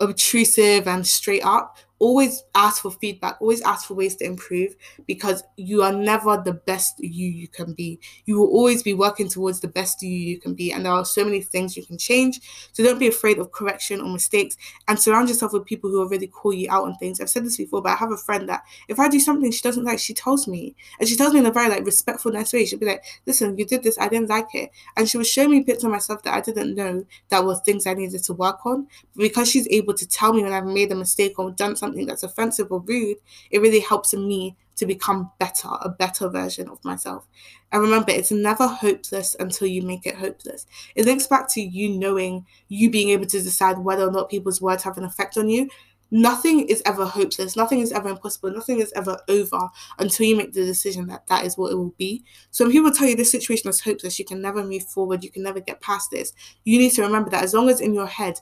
obtrusive 0.00 0.86
and 0.86 1.06
straight 1.06 1.44
up 1.44 1.78
always 1.98 2.44
ask 2.54 2.82
for 2.82 2.90
feedback 2.90 3.36
always 3.40 3.62
ask 3.62 3.86
for 3.88 3.94
ways 3.94 4.16
to 4.16 4.24
improve 4.24 4.74
because 5.06 5.42
you 5.56 5.82
are 5.82 5.92
never 5.92 6.36
the 6.44 6.52
best 6.52 6.94
you 6.98 7.26
you 7.28 7.48
can 7.48 7.72
be. 7.72 7.98
You 8.26 8.38
will 8.38 8.48
always 8.48 8.82
be 8.82 8.92
working 8.94 9.28
towards 9.28 9.60
the 9.60 9.68
best 9.68 10.02
you 10.02 10.10
you 10.10 10.38
can 10.38 10.54
be 10.54 10.72
and 10.72 10.84
there 10.84 10.92
are 10.92 11.04
so 11.04 11.24
many 11.24 11.40
things 11.40 11.76
you 11.76 11.84
can 11.86 11.96
change. 11.98 12.40
So 12.72 12.82
don't 12.82 12.98
be 12.98 13.06
afraid 13.08 13.38
of 13.38 13.52
correction 13.52 14.00
or 14.00 14.08
mistakes 14.12 14.56
and 14.88 14.98
surround 14.98 15.28
yourself 15.28 15.52
with 15.52 15.64
people 15.64 15.90
who 15.90 16.00
already 16.00 16.26
call 16.26 16.52
you 16.52 16.68
out 16.70 16.84
on 16.84 16.96
things. 16.96 17.20
I've 17.20 17.30
said 17.30 17.44
this 17.44 17.56
before 17.56 17.80
but 17.82 17.92
i 17.92 17.96
have 17.96 18.12
a 18.12 18.16
friend 18.16 18.48
that 18.48 18.62
if 18.88 18.98
i 18.98 19.08
do 19.08 19.18
something 19.20 19.50
she 19.50 19.62
doesn't 19.62 19.84
like 19.84 19.98
she 19.98 20.14
tells 20.14 20.46
me. 20.46 20.74
And 21.00 21.08
she 21.08 21.16
tells 21.16 21.32
me 21.32 21.40
in 21.40 21.46
a 21.46 21.50
very 21.50 21.68
like 21.70 21.84
respectful 21.86 22.32
nice 22.32 22.52
way. 22.52 22.66
She'll 22.66 22.78
be 22.78 22.86
like 22.86 23.04
listen 23.26 23.56
you 23.58 23.64
did 23.64 23.82
this. 23.82 23.98
I 23.98 24.08
didn't 24.08 24.28
like 24.28 24.54
it. 24.54 24.70
And 24.96 25.08
she 25.08 25.16
would 25.16 25.26
show 25.26 25.48
me 25.48 25.60
bits 25.60 25.84
of 25.84 25.90
myself 25.90 26.22
that 26.24 26.34
i 26.34 26.40
didn't 26.40 26.74
know 26.74 27.04
that 27.30 27.44
were 27.44 27.54
things 27.56 27.86
i 27.86 27.94
needed 27.94 28.22
to 28.24 28.32
work 28.34 28.64
on. 28.66 28.86
Because 29.16 29.50
she's 29.50 29.68
able 29.70 29.94
to 29.94 30.06
tell 30.06 30.32
me 30.32 30.42
when 30.42 30.52
i've 30.52 30.66
made 30.66 30.92
a 30.92 30.94
mistake 30.94 31.38
or 31.38 31.50
done 31.50 31.74
something 31.76 31.85
something 31.86 32.06
that's 32.06 32.22
offensive 32.22 32.70
or 32.70 32.80
rude, 32.80 33.18
it 33.50 33.60
really 33.60 33.80
helps 33.80 34.12
me 34.14 34.56
to 34.76 34.86
become 34.86 35.30
better, 35.38 35.68
a 35.80 35.88
better 35.88 36.28
version 36.28 36.68
of 36.68 36.84
myself. 36.84 37.26
And 37.72 37.82
remember, 37.82 38.10
it's 38.10 38.30
never 38.30 38.66
hopeless 38.66 39.34
until 39.40 39.68
you 39.68 39.82
make 39.82 40.06
it 40.06 40.16
hopeless. 40.16 40.66
It 40.94 41.06
links 41.06 41.26
back 41.26 41.48
to 41.52 41.60
you 41.62 41.98
knowing, 41.98 42.46
you 42.68 42.90
being 42.90 43.10
able 43.10 43.26
to 43.26 43.42
decide 43.42 43.78
whether 43.78 44.06
or 44.06 44.10
not 44.10 44.30
people's 44.30 44.60
words 44.60 44.82
have 44.82 44.98
an 44.98 45.04
effect 45.04 45.38
on 45.38 45.48
you. 45.48 45.68
Nothing 46.12 46.68
is 46.68 46.82
ever 46.86 47.04
hopeless. 47.04 47.56
Nothing 47.56 47.80
is 47.80 47.90
ever 47.90 48.08
impossible. 48.08 48.52
Nothing 48.52 48.80
is 48.80 48.92
ever 48.94 49.18
over 49.28 49.68
until 49.98 50.26
you 50.26 50.36
make 50.36 50.52
the 50.52 50.64
decision 50.64 51.08
that 51.08 51.26
that 51.26 51.44
is 51.44 51.58
what 51.58 51.72
it 51.72 51.76
will 51.76 51.94
be. 51.98 52.22
So 52.52 52.64
when 52.64 52.72
people 52.72 52.92
tell 52.92 53.08
you 53.08 53.16
this 53.16 53.32
situation 53.32 53.68
is 53.70 53.80
hopeless, 53.80 54.18
you 54.18 54.24
can 54.24 54.40
never 54.40 54.62
move 54.62 54.84
forward, 54.84 55.24
you 55.24 55.30
can 55.30 55.42
never 55.42 55.58
get 55.58 55.80
past 55.80 56.10
this, 56.12 56.32
you 56.64 56.78
need 56.78 56.92
to 56.92 57.02
remember 57.02 57.30
that 57.30 57.42
as 57.42 57.54
long 57.54 57.68
as 57.68 57.80
in 57.80 57.92
your 57.92 58.06
head 58.06 58.38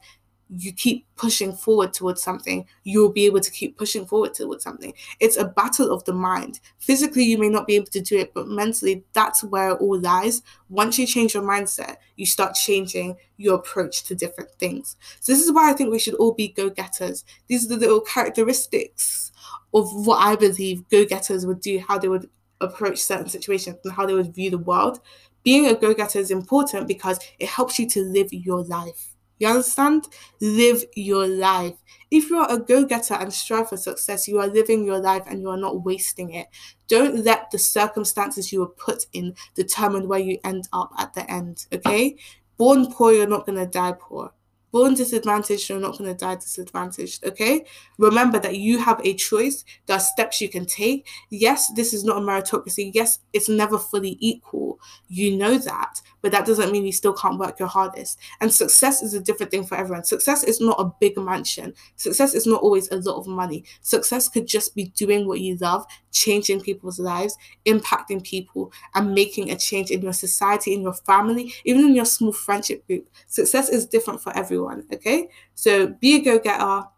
you 0.50 0.72
keep 0.72 1.06
pushing 1.16 1.52
forward 1.52 1.92
towards 1.92 2.22
something, 2.22 2.66
you'll 2.84 3.12
be 3.12 3.26
able 3.26 3.40
to 3.40 3.50
keep 3.50 3.76
pushing 3.76 4.06
forward 4.06 4.34
towards 4.34 4.62
something. 4.62 4.92
It's 5.20 5.36
a 5.36 5.44
battle 5.44 5.90
of 5.92 6.04
the 6.04 6.12
mind. 6.12 6.60
Physically, 6.78 7.24
you 7.24 7.38
may 7.38 7.48
not 7.48 7.66
be 7.66 7.76
able 7.76 7.86
to 7.86 8.00
do 8.00 8.18
it, 8.18 8.32
but 8.34 8.48
mentally, 8.48 9.04
that's 9.12 9.42
where 9.42 9.70
it 9.70 9.80
all 9.80 9.98
lies. 9.98 10.42
Once 10.68 10.98
you 10.98 11.06
change 11.06 11.34
your 11.34 11.42
mindset, 11.42 11.96
you 12.16 12.26
start 12.26 12.54
changing 12.54 13.16
your 13.36 13.56
approach 13.56 14.04
to 14.04 14.14
different 14.14 14.50
things. 14.58 14.96
So, 15.20 15.32
this 15.32 15.42
is 15.42 15.52
why 15.52 15.70
I 15.70 15.72
think 15.72 15.90
we 15.90 15.98
should 15.98 16.14
all 16.14 16.32
be 16.32 16.48
go 16.48 16.70
getters. 16.70 17.24
These 17.46 17.66
are 17.66 17.68
the 17.68 17.76
little 17.76 18.00
characteristics 18.00 19.32
of 19.72 19.88
what 20.06 20.18
I 20.18 20.36
believe 20.36 20.88
go 20.88 21.04
getters 21.04 21.46
would 21.46 21.60
do, 21.60 21.82
how 21.86 21.98
they 21.98 22.08
would 22.08 22.28
approach 22.60 22.98
certain 22.98 23.28
situations, 23.28 23.78
and 23.84 23.92
how 23.92 24.06
they 24.06 24.14
would 24.14 24.34
view 24.34 24.50
the 24.50 24.58
world. 24.58 25.00
Being 25.42 25.66
a 25.66 25.74
go 25.74 25.92
getter 25.92 26.18
is 26.18 26.30
important 26.30 26.88
because 26.88 27.18
it 27.38 27.48
helps 27.48 27.78
you 27.78 27.86
to 27.90 28.02
live 28.02 28.32
your 28.32 28.62
life 28.62 29.13
you 29.38 29.48
understand? 29.48 30.08
Live 30.40 30.84
your 30.94 31.26
life. 31.26 31.74
If 32.10 32.30
you're 32.30 32.50
a 32.50 32.58
go 32.58 32.84
getter 32.84 33.14
and 33.14 33.32
strive 33.32 33.68
for 33.68 33.76
success, 33.76 34.28
you 34.28 34.38
are 34.38 34.46
living 34.46 34.84
your 34.84 34.98
life 34.98 35.24
and 35.26 35.40
you 35.40 35.50
are 35.50 35.56
not 35.56 35.84
wasting 35.84 36.34
it. 36.34 36.46
Don't 36.88 37.24
let 37.24 37.50
the 37.50 37.58
circumstances 37.58 38.52
you 38.52 38.60
were 38.60 38.68
put 38.68 39.06
in 39.12 39.34
determine 39.54 40.08
where 40.08 40.20
you 40.20 40.38
end 40.44 40.68
up 40.72 40.92
at 40.98 41.14
the 41.14 41.28
end, 41.30 41.66
okay? 41.72 42.16
Born 42.56 42.92
poor, 42.92 43.12
you're 43.12 43.26
not 43.26 43.46
going 43.46 43.58
to 43.58 43.66
die 43.66 43.94
poor 43.98 44.32
born 44.74 44.92
disadvantaged, 44.92 45.68
you're 45.68 45.78
not 45.78 45.96
going 45.96 46.10
to 46.10 46.16
die 46.16 46.34
disadvantaged. 46.34 47.24
Okay. 47.24 47.64
Remember 47.96 48.40
that 48.40 48.56
you 48.56 48.80
have 48.80 49.00
a 49.04 49.14
choice. 49.14 49.64
There 49.86 49.96
are 49.96 50.00
steps 50.00 50.40
you 50.40 50.48
can 50.48 50.66
take. 50.66 51.06
Yes, 51.30 51.70
this 51.76 51.94
is 51.94 52.02
not 52.02 52.16
a 52.16 52.20
meritocracy. 52.20 52.90
Yes, 52.92 53.20
it's 53.32 53.48
never 53.48 53.78
fully 53.78 54.16
equal. 54.18 54.80
You 55.06 55.36
know 55.36 55.58
that. 55.58 56.00
But 56.24 56.32
that 56.32 56.46
doesn't 56.46 56.72
mean 56.72 56.86
you 56.86 56.92
still 56.92 57.12
can't 57.12 57.38
work 57.38 57.58
your 57.58 57.68
hardest. 57.68 58.18
And 58.40 58.50
success 58.50 59.02
is 59.02 59.12
a 59.12 59.20
different 59.20 59.50
thing 59.50 59.66
for 59.66 59.76
everyone. 59.76 60.04
Success 60.04 60.42
is 60.42 60.58
not 60.58 60.80
a 60.80 60.90
big 60.98 61.18
mansion. 61.18 61.74
Success 61.96 62.32
is 62.32 62.46
not 62.46 62.62
always 62.62 62.90
a 62.90 62.96
lot 62.96 63.18
of 63.18 63.26
money. 63.26 63.62
Success 63.82 64.30
could 64.30 64.46
just 64.46 64.74
be 64.74 64.86
doing 64.96 65.28
what 65.28 65.40
you 65.40 65.58
love, 65.60 65.84
changing 66.12 66.62
people's 66.62 66.98
lives, 66.98 67.36
impacting 67.66 68.24
people, 68.24 68.72
and 68.94 69.14
making 69.14 69.50
a 69.50 69.56
change 69.58 69.90
in 69.90 70.00
your 70.00 70.14
society, 70.14 70.72
in 70.72 70.80
your 70.80 70.94
family, 70.94 71.52
even 71.66 71.82
in 71.84 71.94
your 71.94 72.06
small 72.06 72.32
friendship 72.32 72.86
group. 72.86 73.06
Success 73.26 73.68
is 73.68 73.84
different 73.84 74.22
for 74.22 74.34
everyone. 74.34 74.84
Okay. 74.90 75.28
So 75.54 75.88
be 75.88 76.16
a 76.16 76.20
go 76.20 76.38
getter. 76.38 76.88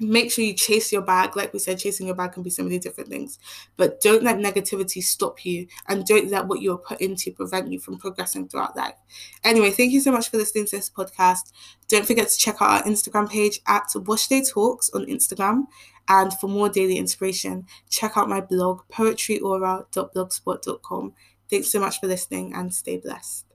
Make 0.00 0.32
sure 0.32 0.44
you 0.44 0.54
chase 0.54 0.92
your 0.92 1.02
bag. 1.02 1.36
Like 1.36 1.52
we 1.52 1.58
said, 1.58 1.78
chasing 1.78 2.06
your 2.06 2.16
bag 2.16 2.32
can 2.32 2.42
be 2.42 2.50
so 2.50 2.62
many 2.62 2.78
different 2.78 3.10
things. 3.10 3.38
But 3.76 4.00
don't 4.00 4.22
let 4.22 4.38
negativity 4.38 5.02
stop 5.02 5.44
you 5.44 5.66
and 5.86 6.04
don't 6.04 6.30
let 6.30 6.46
what 6.46 6.62
you're 6.62 6.78
put 6.78 7.00
into 7.00 7.30
prevent 7.30 7.70
you 7.70 7.78
from 7.78 7.98
progressing 7.98 8.48
throughout 8.48 8.76
life. 8.76 8.96
Anyway, 9.44 9.70
thank 9.70 9.92
you 9.92 10.00
so 10.00 10.10
much 10.10 10.30
for 10.30 10.38
listening 10.38 10.66
to 10.66 10.76
this 10.76 10.90
podcast. 10.90 11.52
Don't 11.88 12.06
forget 12.06 12.28
to 12.28 12.38
check 12.38 12.56
out 12.60 12.70
our 12.70 12.82
Instagram 12.82 13.30
page 13.30 13.60
at 13.68 13.84
Wash 13.94 14.26
Day 14.28 14.42
Talks 14.42 14.90
on 14.90 15.06
Instagram. 15.06 15.66
And 16.08 16.34
for 16.34 16.48
more 16.48 16.68
daily 16.68 16.96
inspiration, 16.96 17.66
check 17.88 18.16
out 18.16 18.28
my 18.28 18.40
blog, 18.40 18.80
poetryaura.blogspot.com. 18.92 21.12
Thanks 21.48 21.70
so 21.70 21.78
much 21.80 22.00
for 22.00 22.08
listening 22.08 22.52
and 22.54 22.74
stay 22.74 22.96
blessed. 22.96 23.46